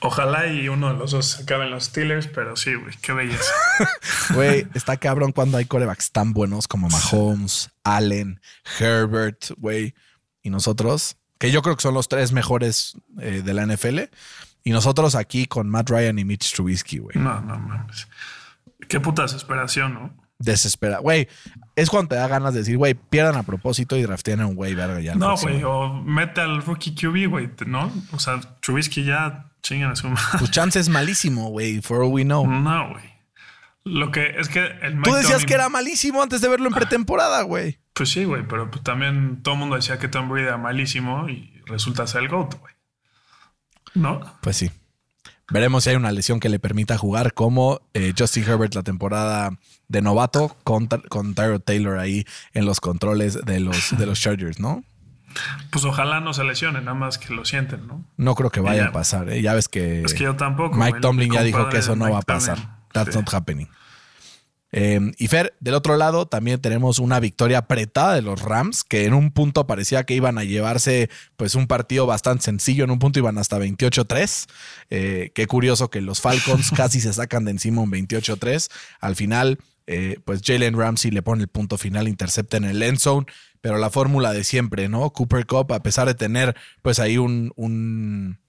[0.01, 3.53] Ojalá y uno de los dos se acaben los Steelers, pero sí, güey, qué belleza.
[4.33, 8.41] Güey, está cabrón cuando hay corebacks tan buenos como Mahomes, Allen,
[8.79, 9.93] Herbert, güey.
[10.41, 13.99] Y nosotros, que yo creo que son los tres mejores eh, de la NFL.
[14.63, 17.17] Y nosotros aquí con Matt Ryan y Mitch Trubisky, güey.
[17.17, 18.07] No, no mames.
[18.89, 20.24] Qué puta desesperación, ¿no?
[20.37, 20.99] Desespera.
[20.99, 21.27] Güey,
[21.75, 24.55] es cuando te da ganas de decir, güey, pierdan a propósito y drafteen a un
[24.55, 25.15] güey verga ya.
[25.15, 27.91] No, güey, o mete al rookie QB, güey, ¿no?
[28.11, 30.39] O sea, Trubisky ya chingan a su madre.
[30.39, 32.45] Tu chance es malísimo, güey, for all we know.
[32.45, 33.15] No, güey.
[33.85, 36.67] Lo que es que el Mike Tú decías Tomlin- que era malísimo antes de verlo
[36.67, 37.79] en pretemporada, güey.
[37.93, 41.29] Pues sí, güey, pero pues también todo el mundo decía que Tom Brady era malísimo
[41.29, 42.73] y resulta ser el GOAT, güey.
[43.93, 44.19] ¿No?
[44.41, 44.71] Pues sí.
[45.51, 49.51] Veremos si hay una lesión que le permita jugar como eh, Justin Herbert la temporada
[49.87, 54.59] de novato con, con Tyrod Taylor ahí en los controles de los, de los Chargers,
[54.59, 54.83] ¿no?
[55.71, 58.03] Pues ojalá no se lesione, nada más que lo sienten, ¿no?
[58.17, 58.87] No creo que vaya Ya.
[58.87, 59.29] a pasar.
[59.29, 59.41] ¿eh?
[59.41, 60.77] Ya ves que, Es que yo tampoco.
[60.77, 62.55] Mike Tomlin ya dijo que eso no Mike va a pasar.
[62.57, 62.75] Tomlin.
[62.93, 63.19] That's Sí.
[63.19, 63.67] not happening.
[64.77, 69.05] Eh, y Fer, del otro lado también tenemos una victoria apretada de los Rams, que
[69.05, 72.99] en un punto parecía que iban a llevarse pues un partido bastante sencillo, en un
[72.99, 74.49] punto iban hasta 28-3.
[74.89, 78.69] Eh, qué curioso que los Falcons casi se sacan de encima un 28-3.
[78.99, 82.99] Al final, eh, pues Jalen Ramsey le pone el punto final, intercepta en el end
[82.99, 83.27] zone,
[83.61, 85.09] pero la fórmula de siempre, ¿no?
[85.11, 88.39] Cooper Cup, a pesar de tener pues ahí un, un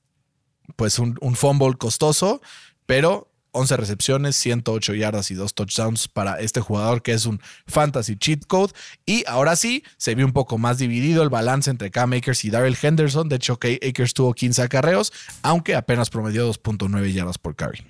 [0.75, 2.43] pues un, un fumble costoso,
[2.85, 8.17] pero 11 recepciones, 108 yardas y dos touchdowns para este jugador que es un fantasy
[8.17, 8.73] cheat code.
[9.07, 12.51] Y ahora sí, se vio un poco más dividido el balance entre Cam Akers y
[12.51, 13.29] Daryl Henderson.
[13.29, 17.85] De hecho, Kay Akers tuvo 15 acarreos, aunque apenas promedió 2.9 yardas por carry.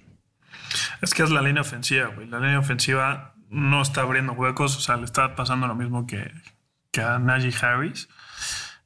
[1.03, 2.29] Es que es la línea ofensiva, güey.
[2.29, 6.31] La línea ofensiva no está abriendo huecos, o sea, le está pasando lo mismo que,
[7.01, 8.09] a Najee Harris.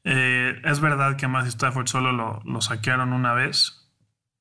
[0.04, 3.79] Eh, es verdad que más Stafford solo lo, lo saquearon una vez,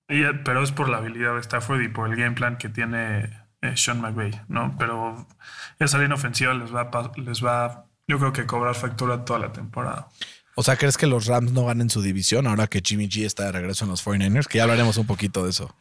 [0.10, 3.30] y- pero es por la habilidad de Stafford y por el game plan que tiene
[3.62, 4.76] eh, Sean McVay, ¿no?
[4.78, 5.28] Pero
[5.80, 9.52] esa línea ofensiva les va, a les va, yo creo que cobrar factura toda la
[9.52, 10.08] temporada.
[10.56, 13.46] O sea, ¿crees que los Rams no ganen su división ahora que Jimmy G está
[13.46, 14.48] de regreso en los 49ers?
[14.48, 15.74] Que ya hablaremos un poquito de eso.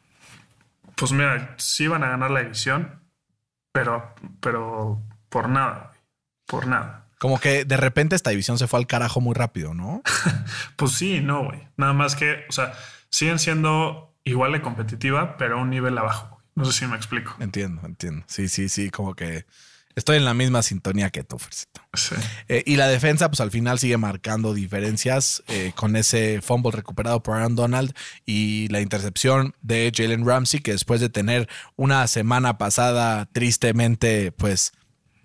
[0.96, 3.00] Pues mira, sí van a ganar la división,
[3.72, 6.00] pero, pero por nada, güey.
[6.46, 7.06] Por nada.
[7.18, 10.02] Como que de repente esta división se fue al carajo muy rápido, ¿no?
[10.76, 11.66] Pues sí, no, güey.
[11.76, 12.72] Nada más que, o sea,
[13.10, 16.42] siguen siendo igual de competitiva, pero a un nivel abajo.
[16.54, 17.36] No sé si me explico.
[17.38, 18.24] Entiendo, entiendo.
[18.26, 19.46] Sí, sí, sí, como que
[19.94, 21.80] estoy en la misma sintonía que tú, Fercito.
[21.94, 22.16] Sí.
[22.48, 27.22] Eh, y la defensa, pues al final sigue marcando diferencias eh, con ese fumble recuperado
[27.22, 27.94] por Aaron Donald
[28.26, 34.72] y la intercepción de Jalen Ramsey, que después de tener una semana pasada tristemente, pues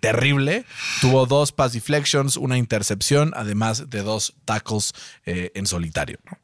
[0.00, 0.66] terrible,
[1.00, 4.92] tuvo dos pass deflections, una intercepción, además de dos tackles
[5.24, 6.18] eh, en solitario.
[6.26, 6.38] ¿no?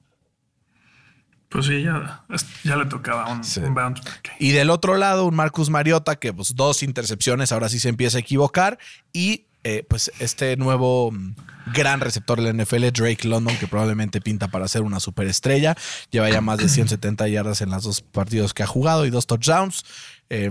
[1.51, 2.23] Pues sí, ya,
[2.63, 3.61] ya le tocaba un, Sí.
[3.61, 4.33] un bounce back.
[4.39, 8.19] Y del otro lado, un Marcus Mariota que pues dos intercepciones, ahora sí se empieza
[8.19, 8.79] a equivocar.
[9.13, 11.35] Y eh, pues este nuevo mm,
[11.75, 15.77] gran receptor de la NFL, Drake London, que probablemente pinta para ser una superestrella.
[16.11, 19.27] Lleva ya más de 170 yardas en los dos partidos que ha jugado y dos
[19.27, 19.85] touchdowns.
[20.31, 20.51] Eh,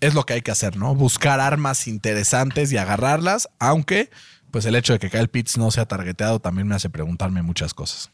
[0.00, 0.94] es lo que hay que hacer, ¿no?
[0.94, 4.10] Buscar armas interesantes y agarrarlas, aunque
[4.50, 7.72] pues el hecho de que Kyle Pitts no sea targeteado también me hace preguntarme muchas
[7.74, 8.10] cosas.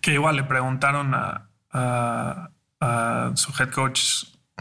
[0.00, 2.50] Que igual le preguntaron a, a,
[2.80, 4.00] a su head coach,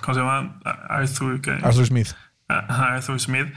[0.02, 0.60] ¿cómo se llama?
[0.90, 2.10] Arthur, que- Arthur Smith.
[2.48, 3.54] a- Arthur Smith,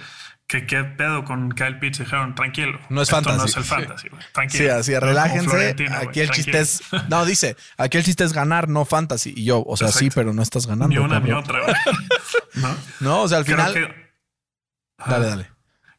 [0.47, 1.99] que qué pedo con Kyle Pitts.
[2.01, 2.79] Dijeron, tranquilo.
[2.89, 3.39] No es esto fantasy.
[3.39, 4.23] No es el fantasy, güey.
[4.33, 4.65] Tranquilo.
[4.65, 5.71] Sí, así, relájense.
[5.71, 5.89] Aquí el
[6.29, 6.33] tranquilo.
[6.33, 6.83] chiste es.
[7.09, 9.33] No, dice, aquí el chiste es ganar, no fantasy.
[9.37, 10.89] Y yo, o sea, sí, pero no estás ganando.
[10.89, 11.75] Ni una ni otra, güey.
[12.55, 12.77] ¿No?
[13.01, 13.73] No, o sea, al Creo final.
[13.75, 14.11] que,
[15.09, 15.51] Dale, dale.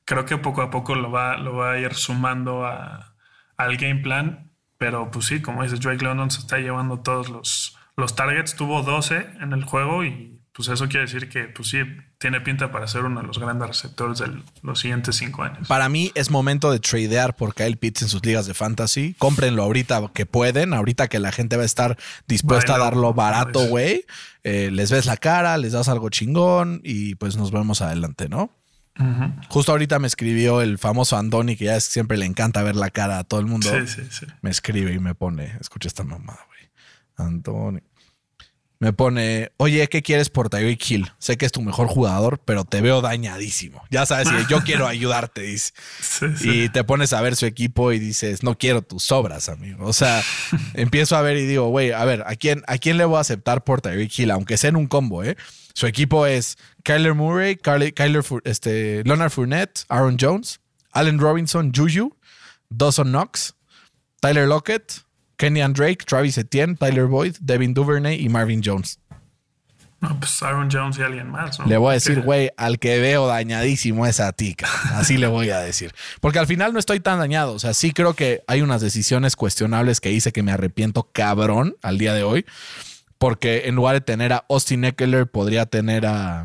[0.06, 3.16] creo que poco a poco lo va, lo va a ir sumando a-
[3.58, 4.51] al game plan.
[4.82, 8.56] Pero pues sí, como dices, Drake London se está llevando todos los, los targets.
[8.56, 11.78] Tuvo 12 en el juego y pues eso quiere decir que pues sí,
[12.18, 15.68] tiene pinta para ser uno de los grandes receptores de los siguientes cinco años.
[15.68, 19.14] Para mí es momento de tradear por Kyle Pitts en sus ligas de fantasy.
[19.20, 23.68] Cómprenlo ahorita que pueden, ahorita que la gente va a estar dispuesta a darlo barato,
[23.68, 24.06] güey.
[24.44, 28.50] Eh, les ves la cara, les das algo chingón y pues nos vemos adelante, ¿no?
[29.50, 32.89] Justo ahorita me escribió el famoso Andoni, que ya es- siempre le encanta ver la
[32.89, 33.70] cara a todo el mundo.
[33.70, 34.26] Sí, sí, sí.
[34.42, 36.70] me escribe y me pone, escucha esta mamada, güey.
[37.18, 37.82] Antonio.
[38.80, 41.12] Me pone, oye, ¿qué quieres por Tyreek Hill?
[41.20, 43.84] Sé que es tu mejor jugador, pero te veo dañadísimo.
[43.92, 45.72] Ya sabes, y yo quiero ayudarte, dice.
[46.02, 46.50] Sí, sí.
[46.64, 49.86] Y te pones a ver su equipo y dices, no quiero tus sobras, amigo.
[49.86, 50.24] O sea,
[50.74, 53.22] empiezo a ver y digo, güey, a ver, ¿a quién, ¿a quién le voy a
[53.22, 54.32] aceptar por Tyreek Hill?
[54.32, 55.38] Aunque sea en un combo, ¿eh?
[55.76, 60.60] Su equipo es Kyler Murray, Carly- Kyler, este, Leonard Fournette, Aaron Jones,
[60.94, 62.10] Allen Robinson, Juju,
[62.70, 63.54] Dawson Knox,
[64.22, 65.02] Tyler Lockett,
[65.38, 69.00] Kenyan Drake, Travis Etienne, Tyler Boyd, Devin Duvernay y Marvin Jones.
[70.02, 71.68] No, pues Aaron Jones y alguien más, ¿no?
[71.68, 74.56] Le voy a decir, güey, al que veo dañadísimo es a ti.
[74.96, 75.94] Así le voy a decir.
[76.22, 77.54] Porque al final no estoy tan dañado.
[77.54, 81.76] O sea, sí creo que hay unas decisiones cuestionables que hice que me arrepiento cabrón
[81.84, 82.48] al día de hoy.
[83.22, 86.43] Porque en lugar de tener a Austin Eckler, podría tener a,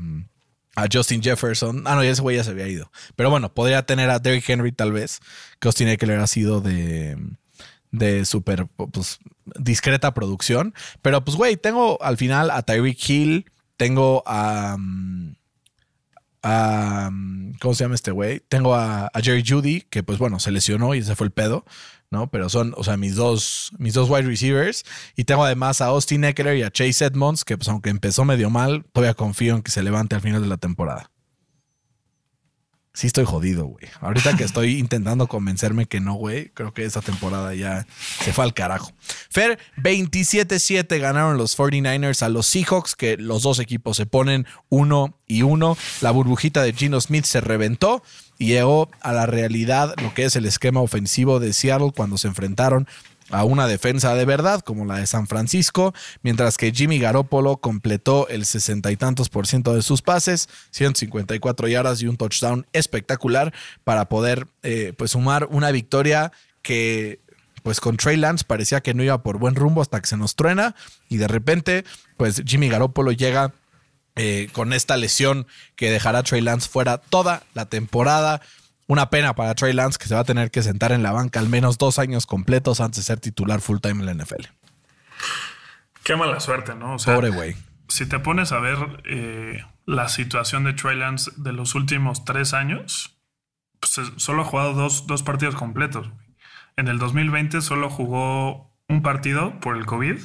[0.74, 1.84] a Justin Jefferson.
[1.86, 2.92] Ah, no, ese güey ya se había ido.
[3.16, 5.20] Pero bueno, podría tener a Derrick Henry tal vez.
[5.58, 7.16] Que Austin Eckler ha sido de
[7.92, 9.20] de súper pues,
[9.58, 10.74] discreta producción.
[11.00, 14.76] Pero pues, güey, tengo al final a Tyreek Hill, tengo a...
[14.78, 15.34] mm,
[16.42, 17.25] a, mm,
[17.60, 18.40] ¿Cómo se llama este güey?
[18.48, 21.64] Tengo a, Jerry Judy, que pues bueno, se lesionó y ese fue el pedo,
[22.10, 22.30] ¿no?
[22.30, 24.84] Pero son, o sea, mis dos, mis dos wide receivers.
[25.16, 28.50] Y tengo además a Austin Eckler y a Chase Edmonds, que pues aunque empezó medio
[28.50, 31.10] mal, todavía confío en que se levante al final de la temporada.
[32.96, 33.84] Sí estoy jodido, güey.
[34.00, 37.86] Ahorita que estoy intentando convencerme que no, güey, creo que esta temporada ya
[38.24, 38.90] se fue al carajo.
[39.28, 45.14] Fer, 27-7 ganaron los 49ers a los Seahawks, que los dos equipos se ponen uno
[45.26, 45.76] y uno.
[46.00, 48.02] La burbujita de Gino Smith se reventó
[48.38, 52.28] y llegó a la realidad lo que es el esquema ofensivo de Seattle cuando se
[52.28, 52.88] enfrentaron
[53.30, 58.28] a una defensa de verdad como la de San Francisco, mientras que Jimmy Garoppolo completó
[58.28, 63.52] el sesenta y tantos por ciento de sus pases, 154 yardas y un touchdown espectacular
[63.84, 67.20] para poder eh, pues sumar una victoria que
[67.62, 70.36] pues con Trey Lance parecía que no iba por buen rumbo hasta que se nos
[70.36, 70.76] truena
[71.08, 71.84] y de repente
[72.16, 73.52] pues Jimmy Garoppolo llega
[74.18, 78.40] eh, con esta lesión que dejará a Trey Lance fuera toda la temporada.
[78.88, 81.40] Una pena para Trey Lance que se va a tener que sentar en la banca
[81.40, 84.46] al menos dos años completos antes de ser titular full time en la NFL.
[86.04, 86.94] Qué mala suerte, ¿no?
[86.94, 87.56] O sea, Pobre güey.
[87.88, 92.54] si te pones a ver eh, la situación de Trey Lance de los últimos tres
[92.54, 93.18] años,
[93.80, 96.08] pues eh, solo ha jugado dos, dos partidos completos.
[96.76, 100.20] En el 2020 solo jugó un partido por el COVID.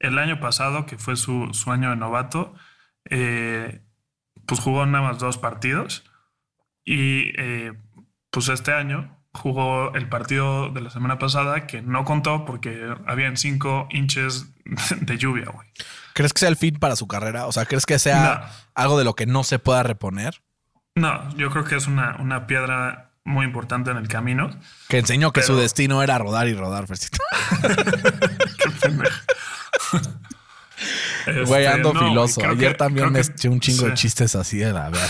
[0.00, 2.54] El año pasado, que fue su, su año de novato,
[3.08, 3.82] eh,
[4.46, 6.02] pues jugó nada más dos partidos.
[6.84, 7.74] Y eh,
[8.32, 13.36] pues este año jugó el partido de la semana pasada que no contó porque habían
[13.36, 14.46] cinco inches
[15.00, 15.68] de lluvia, güey.
[16.14, 17.46] ¿Crees que sea el fin para su carrera?
[17.46, 18.54] O sea, ¿crees que sea No.
[18.74, 20.42] algo de lo que no se pueda reponer?
[20.96, 24.50] No, yo creo que es una, una piedra muy importante en el camino.
[24.88, 27.18] Que enseñó que Pero- su destino era rodar y rodar, Fercito.
[31.46, 32.40] Güey, Este, ando no, filoso.
[32.44, 35.08] Ayer que- también me eché un chingo de chistes así de la verdad.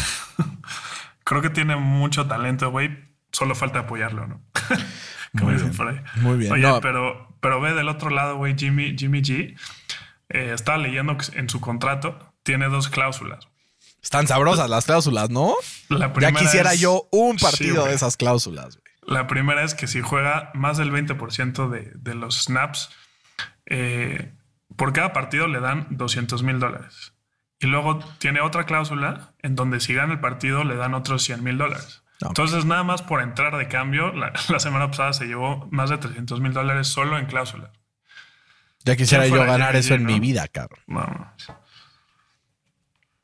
[1.24, 3.11] Creo que tiene mucho talento, güey.
[3.32, 4.42] Solo falta apoyarlo, ¿no?
[5.32, 6.00] Como Muy dicen bien, por ahí.
[6.16, 6.52] muy bien.
[6.52, 6.80] Oye, No.
[6.80, 9.56] pero, pero ve del otro lado, güey, Jimmy, Jimmy G.
[10.28, 13.48] eh, estaba leyendo que en su contrato tiene dos cláusulas.
[14.02, 15.54] Están sabrosas las cláusulas, ¿no?
[15.88, 18.76] La Ya quisiera es- yo un partido de esas cláusulas.
[18.76, 19.16] güey.
[19.18, 22.90] La primera es que si juega más del 20% de, de los snaps,
[23.66, 24.32] eh,
[24.76, 27.12] por cada partido le dan 200 mil dólares.
[27.60, 31.42] Y luego tiene otra cláusula en donde si gana el partido le dan otros 100
[31.44, 32.01] mil dólares.
[32.22, 32.28] No.
[32.28, 35.98] Entonces, nada más por entrar de cambio, la, la semana pasada se llevó más de
[35.98, 37.72] 300 mil dólares solo en cláusula.
[38.84, 40.12] Ya quisiera ¿Quién yo ganar eso en no?
[40.12, 40.80] mi vida, cabrón.
[40.86, 41.32] No,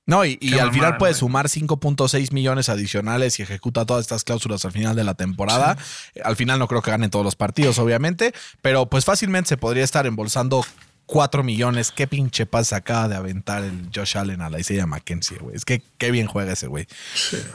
[0.07, 4.73] No, y, al final puede sumar 5.6 millones adicionales y ejecuta todas estas cláusulas al
[4.73, 5.77] final de la temporada.
[6.25, 8.33] Al final no creo que gane todos los partidos, obviamente,
[8.63, 10.65] pero pues fácilmente se podría estar embolsando
[11.07, 11.91] 4 millones.
[11.91, 15.57] Qué pinche pasa acaba de aventar el Josh Allen a la Isaiah McKenzie, güey.
[15.57, 16.87] Es que qué bien juega ese güey.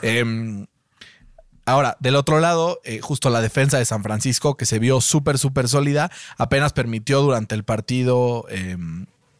[0.01, 0.65] Em,
[1.65, 5.37] Ahora, del otro lado, eh, justo la defensa de San Francisco, que se vio súper,
[5.37, 8.75] súper sólida, apenas permitió durante el partido eh,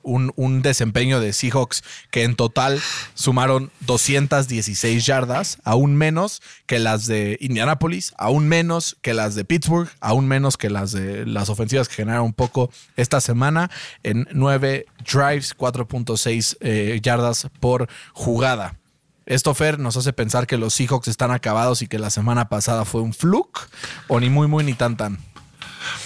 [0.04, 2.80] un, un desempeño de Seahawks que en total
[3.14, 9.90] sumaron 216 yardas, aún menos que las de Indianapolis, aún menos que las de Pittsburgh,
[10.00, 13.70] aún menos que las de las ofensivas que generaron un poco esta semana
[14.04, 18.78] en 9 drives, 4.6 eh, yardas por jugada.
[19.26, 22.86] Esto, Fer, nos hace pensar que los Seahawks están acabados y que la semana pasada
[22.86, 23.68] fue un fluke,
[24.08, 25.18] o ni muy, muy, ni tan, tan.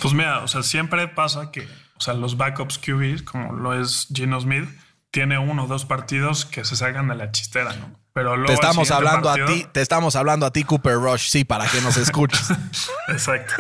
[0.02, 1.62] Pues mira, o sea, siempre pasa que,
[1.98, 4.68] o sea, los backups QBs, como lo es Gino Smith,
[5.12, 7.92] tiene uno o dos partidos que se sacan de la chistera, ¿no?
[8.14, 11.30] Pero luego Te estamos hablando a partido- ti, te estamos hablando a ti, Cooper Rush,
[11.30, 12.50] sí, para que nos escuches.
[13.08, 13.54] Exacto.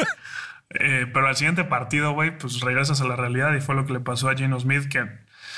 [0.69, 3.93] Eh, pero al siguiente partido, güey, pues regresas a la realidad y fue lo que
[3.93, 5.07] le pasó a Gino Smith, que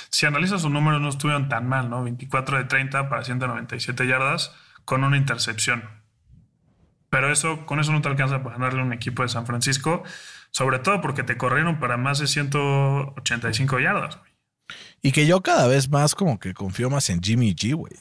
[0.10, 2.04] si analizas sus números no estuvieron tan mal, ¿no?
[2.04, 4.56] 24 de 30 para 197 yardas
[4.86, 5.84] con una intercepción.
[7.10, 10.04] Pero eso, con eso no te alcanza para ganarle a un equipo de San Francisco,
[10.52, 14.32] sobre todo porque te corrieron para más de 185 yardas, güey.
[15.02, 17.94] y que yo cada vez más como que confío más en Jimmy G, güey.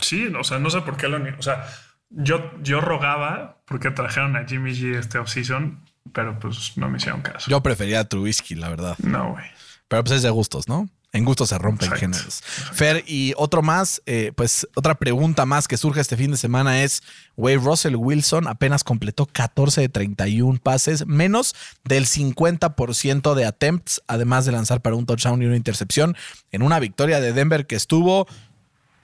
[0.00, 1.66] Sí, o sea, no sé por qué lo O sea,
[2.10, 7.20] yo, yo rogaba porque trajeron a Jimmy G este offseason, pero pues no me hicieron
[7.22, 7.50] caso.
[7.50, 8.96] Yo prefería a Trubisky, la verdad.
[8.98, 9.44] No, güey.
[9.88, 10.88] Pero pues es de gustos, ¿no?
[11.12, 12.00] En gustos se rompen Exacto.
[12.00, 12.40] géneros.
[12.72, 16.84] Fer, y otro más, eh, pues otra pregunta más que surge este fin de semana
[16.84, 17.02] es,
[17.36, 24.44] güey, Russell Wilson apenas completó 14 de 31 pases, menos del 50% de attempts, además
[24.44, 26.16] de lanzar para un touchdown y una intercepción,
[26.52, 28.28] en una victoria de Denver que estuvo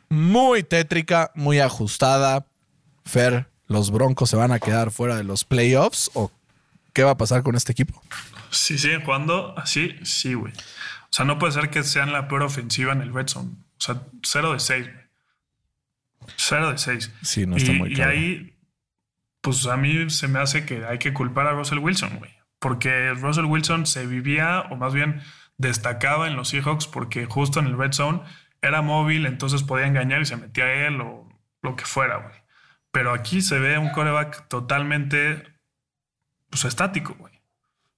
[0.09, 2.47] muy tétrica, muy ajustada.
[3.05, 6.31] Fer, ¿los Broncos se van a quedar fuera de los playoffs o
[6.93, 8.01] qué va a pasar con este equipo?
[8.51, 10.53] Si siguen jugando así, sí, güey.
[11.17, 13.53] O sea, no puede ser que sean la peor ofensiva en el red zone.
[13.53, 15.05] O sea, 0 de 6, güey.
[16.37, 17.13] 0 de 6.
[17.23, 18.11] Sí, no está y, muy y claro.
[18.11, 18.55] ahí,
[19.41, 22.31] pues a mí se me hace que hay que culpar a Russell Wilson, güey.
[22.59, 25.23] Porque Russell Wilson se vivía, o más bien
[25.57, 28.21] destacaba en los Seahawks, porque justo en el red zone
[28.61, 31.27] era móvil, entonces podía engañar y se metía a él o
[31.63, 32.35] lo que fuera, güey.
[32.91, 35.45] Pero aquí se ve un coreback totalmente
[36.51, 37.41] pues, estático, güey.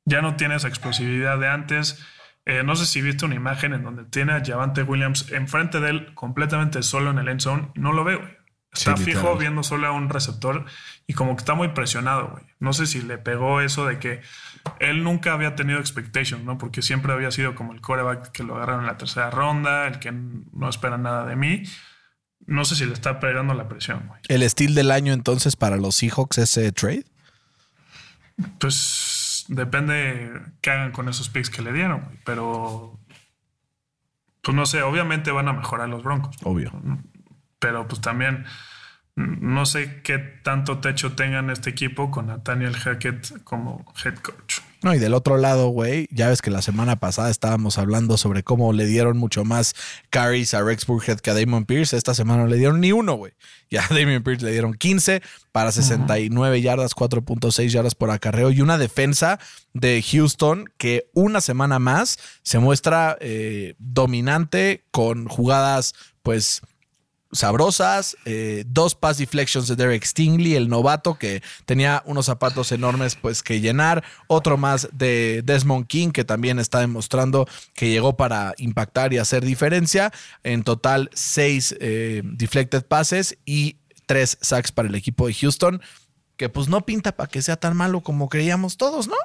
[0.04, 2.06] Ya no tiene esa explosividad de antes.
[2.48, 5.90] Eh, no sé si viste una imagen en donde tiene a Javante Williams enfrente de
[5.90, 7.68] él, completamente solo en el end zone.
[7.74, 8.38] No lo veo, güey.
[8.72, 9.38] Está Sí, fijo literal.
[9.38, 10.64] viendo solo a un receptor
[11.06, 12.44] y como que está muy presionado, güey.
[12.58, 14.20] No sé si le pegó eso de que
[14.80, 16.56] él nunca había tenido expectations, ¿no?
[16.58, 19.98] Porque siempre había sido como el coreback que lo agarraron en la tercera ronda, el
[19.98, 21.62] que no espera nada de mí.
[22.46, 24.20] No sé si le está pegando la presión, güey.
[24.28, 27.04] ¿El estilo del año entonces para los Seahawks ese trade?
[28.58, 28.74] Pues
[29.48, 32.18] depende qué hagan con esos picks que le dieron, güey.
[32.24, 32.98] Pero,
[34.42, 36.36] pues no sé, obviamente van a mejorar los Broncos.
[36.44, 36.72] Obvio.
[37.58, 38.44] Pero pues también
[39.16, 44.60] no sé qué tanto techo tengan este equipo con Nathaniel Hackett como head coach.
[44.80, 48.44] No, y del otro lado, güey, ya ves que la semana pasada estábamos hablando sobre
[48.44, 49.74] cómo le dieron mucho más
[50.10, 51.96] carries a Rex Burkhead que a Damon Pierce.
[51.96, 53.32] Esta semana no le dieron ni uno, güey.
[53.70, 55.20] Ya a Damon Pierce le dieron 15
[55.52, 59.38] para 69 yardas, 4.6 yardas por acarreo y una defensa
[59.74, 66.62] de Houston que una semana más se muestra eh, dominante con jugadas, pues
[67.32, 73.16] sabrosas, eh, dos pass deflections de Derek Stingley, el novato que tenía unos zapatos enormes
[73.16, 78.54] pues que llenar, otro más de Desmond King que también está demostrando que llegó para
[78.56, 80.12] impactar y hacer diferencia,
[80.42, 83.76] en total seis eh, deflected passes y
[84.06, 85.82] tres sacks para el equipo de Houston,
[86.36, 89.16] que pues no pinta para que sea tan malo como creíamos todos, ¿no?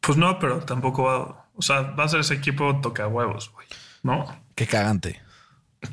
[0.00, 3.66] Pues no, pero tampoco va, o sea, va a ser ese equipo toca huevos, güey,
[4.02, 4.24] ¿no?
[4.56, 5.20] Qué cagante.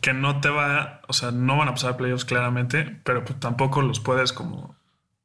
[0.01, 3.81] Que no te va, o sea, no van a pasar playoffs claramente, pero pues tampoco
[3.81, 4.75] los puedes como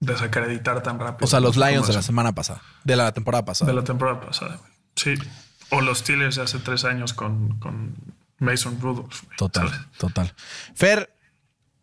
[0.01, 1.25] desacreditar tan rápido.
[1.25, 3.71] O sea, los Lions de la semana pasada, de la temporada pasada.
[3.71, 4.73] de la temporada pasada, güey.
[4.95, 5.15] Sí.
[5.71, 7.95] O los Steelers de hace tres años con, con
[8.39, 9.23] Mason Rudolph.
[9.25, 9.87] güey, Total, ¿sabes?
[9.99, 10.35] total.
[10.75, 11.13] Fer,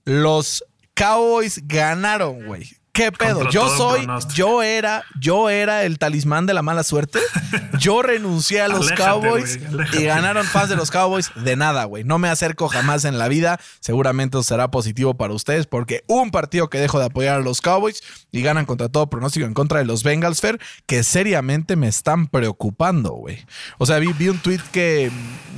[0.06, 0.64] los
[0.94, 2.70] Cowboys ganaron, güey.
[3.00, 3.36] ¿Qué pedo?
[3.36, 4.36] Contra Yo soy, pronóstico.
[4.36, 7.20] yo era, yo era el talismán de la mala suerte.
[7.80, 9.60] Yo renuncié a los Aléjate, Cowboys
[9.98, 12.04] y ganaron fans de los Cowboys de nada, güey.
[12.04, 13.58] No me acerco jamás en la vida.
[13.80, 17.62] Seguramente eso será positivo para ustedes porque un partido que dejo de apoyar a los
[17.62, 21.88] Cowboys y ganan contra todo pronóstico en contra de los Bengals, Fer, que seriamente me
[21.88, 23.46] están preocupando, güey.
[23.78, 25.10] O sea, vi, vi un tweet que,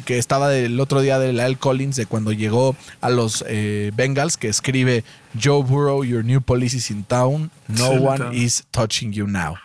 [0.05, 4.37] que estaba del otro día de Lyle Collins de cuando llegó a los eh, Bengals
[4.37, 5.03] que escribe
[5.37, 7.51] Joe Burrow, your new police is in town.
[7.67, 9.55] No one is touching you now.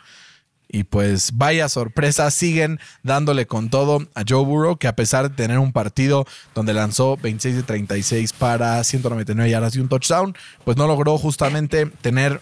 [0.68, 5.36] Y pues vaya sorpresa, siguen dándole con todo a Joe Burrow, que a pesar de
[5.36, 10.76] tener un partido donde lanzó 26 de 36 para 199 yardas y un touchdown, pues
[10.76, 12.40] no logró justamente tener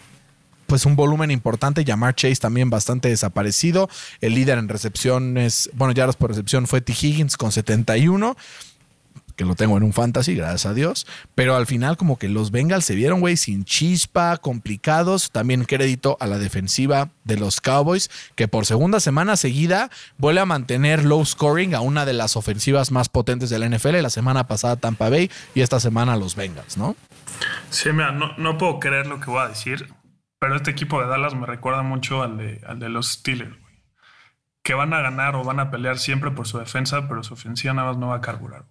[0.65, 1.85] pues un volumen importante.
[1.85, 3.89] Jamar Chase también bastante desaparecido.
[4.21, 6.93] El líder en recepciones, bueno, yardas por recepción fue T.
[6.93, 8.35] Higgins con 71
[9.35, 11.07] que lo tengo en un fantasy, gracias a Dios.
[11.35, 15.31] Pero al final, como que los Bengals se vieron, güey, sin chispa, complicados.
[15.31, 20.45] También crédito a la defensiva de los Cowboys, que por segunda semana seguida vuelve a
[20.45, 24.01] mantener low scoring a una de las ofensivas más potentes de la NFL.
[24.01, 26.95] La semana pasada Tampa Bay y esta semana los Bengals, ¿no?
[27.69, 29.87] Sí, mira, no, no puedo creer lo que voy a decir,
[30.39, 33.57] pero este equipo de Dallas me recuerda mucho al de, al de los Steelers.
[34.63, 37.73] Que van a ganar o van a pelear siempre por su defensa, pero su ofensiva
[37.73, 38.65] nada más no va a carburar,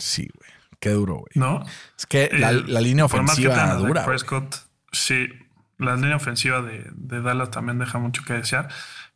[0.00, 0.50] Sí, güey.
[0.80, 1.32] Qué duro, güey.
[1.34, 1.64] ¿no?
[1.96, 4.04] Es que la, Eh, la línea por más que ofensiva dura.
[4.04, 4.56] Prescott,
[4.92, 5.28] sí,
[5.78, 8.68] la línea ofensiva de, de Dallas también deja mucho que desear.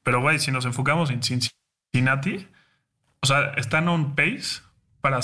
[0.03, 2.49] Pero, güey, si nos enfocamos en Cincinnati,
[3.23, 4.61] o sea, están on pace
[5.01, 5.21] para,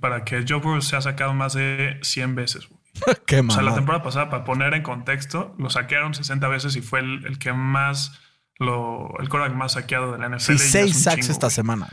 [0.00, 2.68] para que Joe Burrow se ha sacado más de 100 veces.
[2.68, 2.80] güey.
[3.26, 6.80] Qué O sea, la temporada pasada, para poner en contexto, lo saquearon 60 veces y
[6.80, 8.18] fue el, el que más,
[8.58, 10.40] lo, el quarterback más saqueado de la NFL.
[10.40, 11.88] Sí, seis sacks esta semana.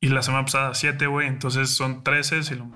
[0.00, 1.26] Y la semana pasada 7, güey.
[1.28, 2.42] Entonces son 13.
[2.42, 2.70] Si lo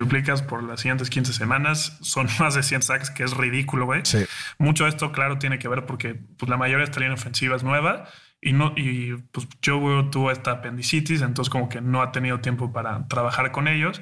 [0.00, 4.00] multiplicas por las siguientes 15 semanas, son más de 100 sacks, que es ridículo, güey.
[4.04, 4.24] Sí.
[4.58, 7.56] Mucho de esto, claro, tiene que ver porque pues, la mayoría de esta línea ofensiva
[7.56, 8.08] es nueva.
[8.40, 12.72] Y, no, y pues Joe tuvo esta apendicitis, entonces como que no ha tenido tiempo
[12.72, 14.00] para trabajar con ellos.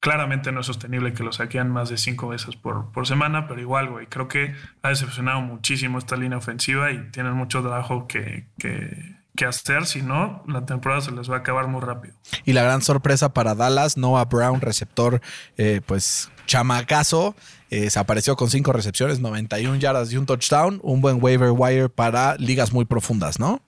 [0.00, 3.60] Claramente no es sostenible que lo saquen más de cinco veces por, por semana, pero
[3.60, 8.48] igual, güey, creo que ha decepcionado muchísimo esta línea ofensiva y tienen mucho trabajo que,
[8.58, 9.86] que, que hacer.
[9.86, 12.14] Si no, la temporada se les va a acabar muy rápido.
[12.44, 15.20] Y la gran sorpresa para Dallas, Noah Brown, receptor,
[15.56, 17.34] eh, pues chamacazo,
[17.70, 21.88] eh, se apareció con cinco recepciones, 91 yardas y un touchdown, un buen waiver wire
[21.88, 23.62] para ligas muy profundas, ¿no?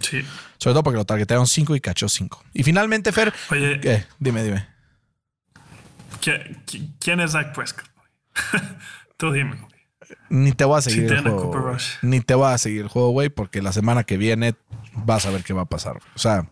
[0.00, 0.20] Sí.
[0.58, 2.44] Sobre todo porque lo targetearon cinco y cachó cinco.
[2.52, 4.06] Y finalmente, Fer, Oye.
[4.18, 4.66] Dime, dime.
[6.20, 7.86] ¿qui- qui- ¿quién es Dak Prescott?
[9.16, 9.79] Tú dime, güey.
[10.28, 11.42] Ni te voy a seguir Sí, el juego.
[11.42, 11.74] Cooper güey.
[11.74, 11.88] Rush.
[12.02, 14.54] Ni te voy a seguir el juego, güey, porque la semana que viene
[14.94, 15.98] vas a ver qué va a pasar.
[16.14, 16.48] O sea,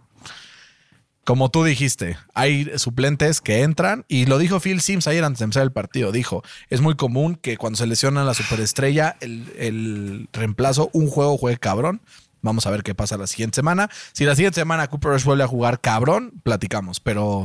[1.24, 5.44] como tú dijiste, hay suplentes que entran y lo dijo Phil Sims ayer antes de
[5.44, 6.10] empezar el partido.
[6.10, 11.36] Dijo, es muy común que cuando se lesiona la superestrella, el, el reemplazo, un juego
[11.36, 12.00] juegue cabrón.
[12.40, 13.90] Vamos a ver qué pasa la siguiente semana.
[14.12, 16.98] Si la siguiente semana Cooper Rush vuelve a jugar cabrón, platicamos.
[17.00, 17.44] Pero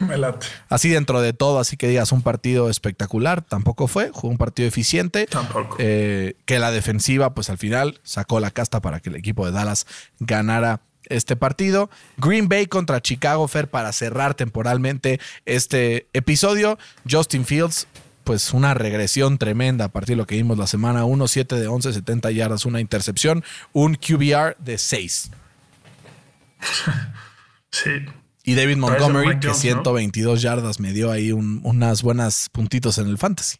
[0.00, 0.46] Me late.
[0.68, 4.10] así dentro de todo, así que digas un partido espectacular, tampoco fue.
[4.10, 5.26] Jugó un partido eficiente.
[5.26, 5.76] Tampoco.
[5.78, 9.52] Eh, que la defensiva, pues al final sacó la casta para que el equipo de
[9.52, 9.86] Dallas
[10.20, 11.90] ganara este partido.
[12.16, 16.78] Green Bay contra Chicago Fair para cerrar temporalmente este episodio.
[17.10, 17.86] Justin Fields,
[18.24, 21.66] pues una regresión tremenda a partir de lo que vimos la semana 1, 7 de
[21.66, 23.42] 11, 70 yardas, una intercepción,
[23.72, 25.30] un QBR de 6.
[27.70, 27.90] Sí.
[28.48, 29.82] Y David Montgomery, que Jones, ¿no?
[29.82, 33.58] 122 yardas me dio ahí un- unas buenas puntitos en el fantasy.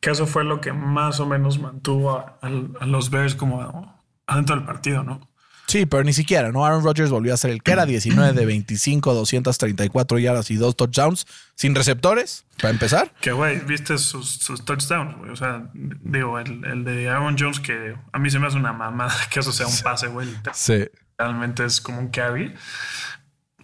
[0.00, 3.96] Que eso fue lo que más o menos mantuvo a, a- a los Bears como
[4.26, 5.20] adentro del partido, ¿no?
[5.66, 6.66] Sí, pero ni siquiera, ¿no?
[6.66, 10.76] Aaron Rodgers volvió a ser el que era 19 de 25, 234 yardas y dos
[10.76, 13.14] touchdowns sin receptores, para empezar.
[13.22, 15.30] Que, güey, viste sus, sus touchdowns, güey.
[15.30, 18.74] O sea, digo, el, el de Aaron Jones, que a mí se me hace una
[18.74, 20.28] mamada que eso sea un pase, güey.
[20.52, 20.84] Sí.
[21.16, 22.52] Realmente es como un carry.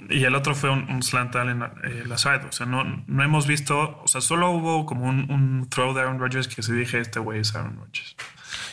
[0.09, 2.05] Y el otro fue un, un slant Allen eh.
[2.09, 6.01] O sea, no, no hemos visto, o sea, solo hubo como un, un throw de
[6.01, 8.17] Aaron Rodgers que se dije, este güey es Aaron Rodgers.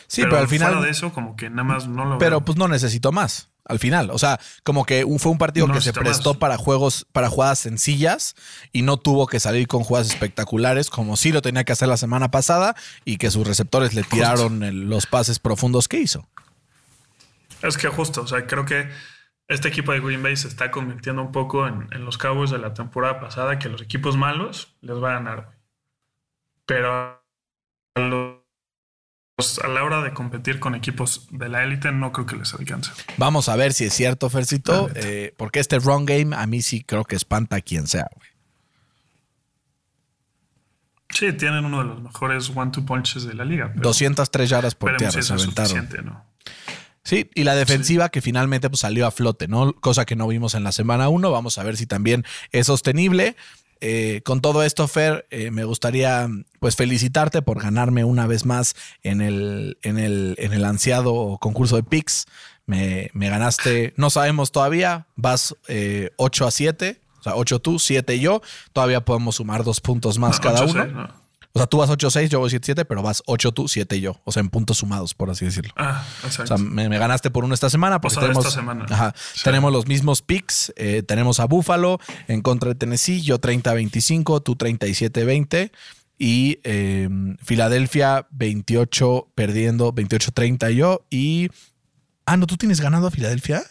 [0.06, 0.68] Sí, pero, al final.
[0.72, 2.44] Fuera de eso, como que nada más no lo pero veo.
[2.44, 3.50] pues no necesitó más.
[3.66, 6.38] Al final, o sea, como que fue un partido No que se prestó más.
[6.38, 8.34] para juegos, para jugadas sencillas
[8.72, 11.98] y no tuvo que salir con jugadas espectaculares como sí lo tenía que hacer la
[11.98, 12.74] semana pasada
[13.04, 16.26] y que sus receptores le tiraron el- los pases profundos que hizo.
[17.62, 18.88] Es que justo, o sea, creo que
[19.48, 22.58] este equipo de Green Bay se está convirtiendo un poco en, en los Cowboys de
[22.58, 25.52] la temporada pasada, que los equipos malos les va a ganar.
[26.66, 27.20] Pero a,
[27.96, 28.38] los-
[29.64, 32.90] a la hora de competir con equipos de la élite, no creo que les alcance.
[33.16, 36.82] Vamos a ver si es cierto, Fercito, eh, porque este run game a mí sí
[36.84, 38.28] creo que espanta a quien sea, güey.
[41.10, 43.68] Sí, tienen uno de los mejores one-two punches de la liga.
[43.72, 45.70] pero 203 yardas por tierra si se es aventaron.
[45.70, 46.24] suficiente, ¿no?
[47.08, 49.72] Sí, y la defensiva que finalmente pues, salió a flote, ¿no?
[49.72, 51.30] Cosa que no vimos en la semana 1.
[51.30, 53.34] Vamos a ver si también es sostenible.
[53.80, 56.28] Eh, con todo esto, Fer, eh, me gustaría
[56.60, 61.76] pues felicitarte por ganarme una vez más en el, en el, en el ansiado concurso
[61.76, 62.26] de picks.
[62.66, 67.78] Me, me ganaste, no sabemos todavía, vas eh, 8 a 7, o sea, 8 tú,
[67.78, 68.42] 7 yo.
[68.74, 70.84] Todavía podemos sumar dos puntos más No, cada uno.
[70.84, 71.27] no.
[71.54, 74.20] O sea, tú vas 8-6, yo voy 7-7, pero vas 8 tú, 7 yo.
[74.24, 75.72] O sea, en puntos sumados, por así decirlo.
[75.76, 76.56] Ah, O exacto.
[76.56, 78.86] sea, me, me ganaste por uno esta semana porque sea, de tenemos, esta semana.
[78.90, 79.40] Ajá, Sí.
[79.44, 80.72] tenemos los mismos picks.
[80.76, 85.72] eh, tenemos a Buffalo en contra de Tennessee, yo 30-25, tú 37-20
[86.18, 87.08] y eh,
[87.42, 91.48] Filadelfia 28 perdiendo, 28-30 yo y...
[92.26, 93.62] Ah, no, tú tienes ganado a Filadelfia.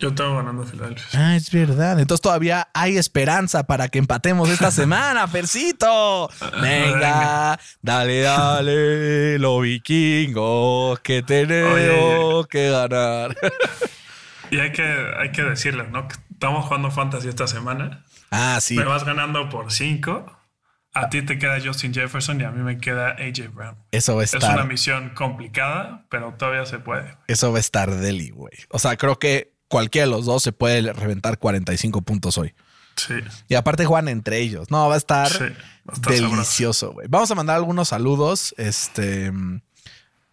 [0.00, 1.06] Yo tengo ganando a Filadelfia.
[1.14, 1.98] Ah, es verdad.
[1.98, 6.30] Entonces todavía hay esperanza para que empatemos esta semana, Fercito.
[6.62, 11.74] Venga, dale, dale, lo vikingos que tenemos
[12.44, 12.48] Oye.
[12.48, 13.36] que ganar.
[14.50, 16.08] Y hay que, hay que decirles, ¿no?
[16.08, 18.02] Que estamos jugando Fantasy esta semana.
[18.30, 18.76] Ah, sí.
[18.76, 20.24] Me vas ganando por 5.
[20.94, 23.76] A ti te queda Justin Jefferson y a mí me queda AJ Brown.
[23.90, 27.14] Eso va a Es una estar, misión complicada, pero todavía se puede.
[27.26, 28.54] eso va a estar deli, güey.
[28.70, 32.54] O sea, creo que cualquiera de los dos se puede reventar 45 puntos hoy.
[32.96, 33.14] Sí.
[33.48, 34.70] Y aparte juegan entre ellos.
[34.70, 37.06] No, va a estar Sí, va a estar delicioso, güey.
[37.08, 38.54] Vamos a mandar algunos saludos.
[38.58, 39.32] Este.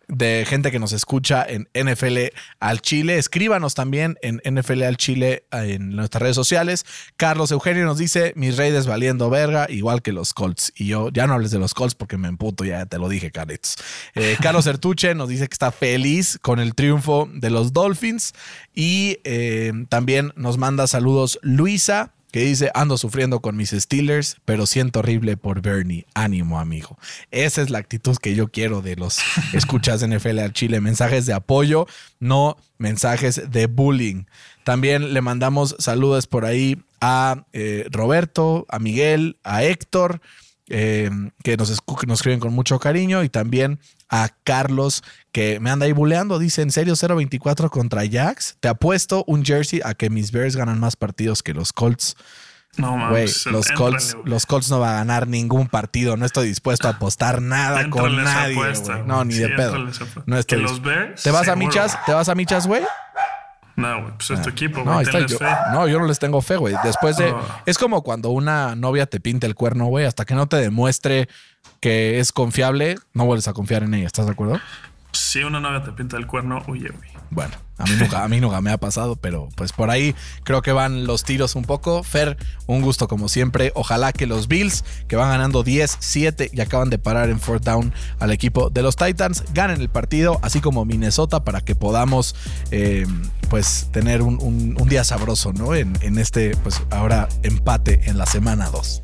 [0.07, 2.17] De gente que nos escucha en NFL
[2.59, 3.17] al Chile.
[3.17, 6.85] Escríbanos también en NFL al Chile en nuestras redes sociales.
[7.17, 10.71] Carlos Eugenio nos dice: Mis Raiders valiendo verga, igual que los Colts.
[10.75, 13.31] Y yo, ya no hables de los Colts porque me emputo, ya te lo dije,
[13.31, 13.75] Carlitos.
[14.15, 18.33] Eh, Carlos Ertuche nos dice que está feliz con el triunfo de los Dolphins.
[18.73, 24.65] Y eh, también nos manda saludos Luisa que dice, ando sufriendo con mis Steelers, pero
[24.65, 26.05] siento horrible por Bernie.
[26.15, 26.99] Ánimo, amigo.
[27.31, 29.19] Esa es la actitud que yo quiero de los
[29.53, 30.81] escuchas NFL al Chile.
[30.81, 31.87] Mensajes de apoyo,
[32.19, 34.25] no mensajes de bullying.
[34.65, 40.19] También le mandamos saludos por ahí a eh, Roberto, a Miguel, a Héctor,
[40.69, 41.09] eh,
[41.43, 45.69] que nos, escu- que nos escriben con mucho cariño, y también a Carlos, que me
[45.69, 46.39] anda ahí buleando.
[46.39, 48.57] Dice, ¿en serio 0-24 contra Jax?
[48.59, 52.15] Te apuesto un jersey a que mis Bears ganan más partidos que los Colts.
[52.77, 53.45] No Güey, mames.
[53.45, 56.17] los éntrale, Colts, los Colts no va a ganar ningún partido.
[56.17, 58.53] No estoy dispuesto a apostar nada con nadie.
[58.55, 58.97] apuesta.
[59.05, 59.77] No, ni Sí, de pedo.
[60.25, 60.81] No estoy Que los.
[60.81, 61.97] Bears, ¿Te vas a Michas?
[62.05, 62.83] ¿Te vas a Michas, güey?
[63.75, 64.99] No, güey, pues es tu equipo, No, güey.
[65.01, 65.11] está.
[65.13, 65.47] tenles Yo, fe.
[65.73, 66.75] no, yo no les tengo fe, güey.
[66.83, 67.31] Después de.
[67.31, 67.41] No.
[67.65, 70.05] Es como cuando una novia te pinta el cuerno, güey.
[70.05, 71.27] Hasta que no te demuestre
[71.81, 74.07] que es confiable, no vuelves a confiar en ella.
[74.07, 74.59] ¿Estás de acuerdo?
[75.11, 77.09] Si una novia te pinta el cuerno, huye, güey.
[77.31, 80.61] Bueno, a mí nunca, a mí nunca me ha pasado, pero pues por ahí creo
[80.61, 82.03] que van los tiros un poco.
[82.03, 83.71] Fer, un gusto como siempre.
[83.75, 87.93] Ojalá que los Bills, que van ganando 10-7 y acaban de parar en fourth down
[88.19, 92.35] al equipo de los Titans, ganen el partido, así como Minnesota, para que podamos
[92.71, 93.05] eh,
[93.49, 95.75] pues tener un, un- un día sabroso, ¿no?
[95.75, 99.01] En, en este, pues ahora empate en la semana 2.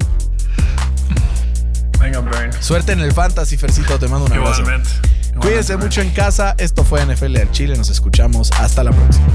[1.99, 2.51] Venga, Brian.
[2.63, 4.61] Suerte en el Fantasy, Fercito, te mando un abrazo.
[4.61, 4.89] Igualmente.
[5.39, 6.55] Cuídense mucho en casa.
[6.57, 7.75] Esto fue NFL al Chile.
[7.77, 8.51] Nos escuchamos.
[8.53, 9.25] Hasta la próxima.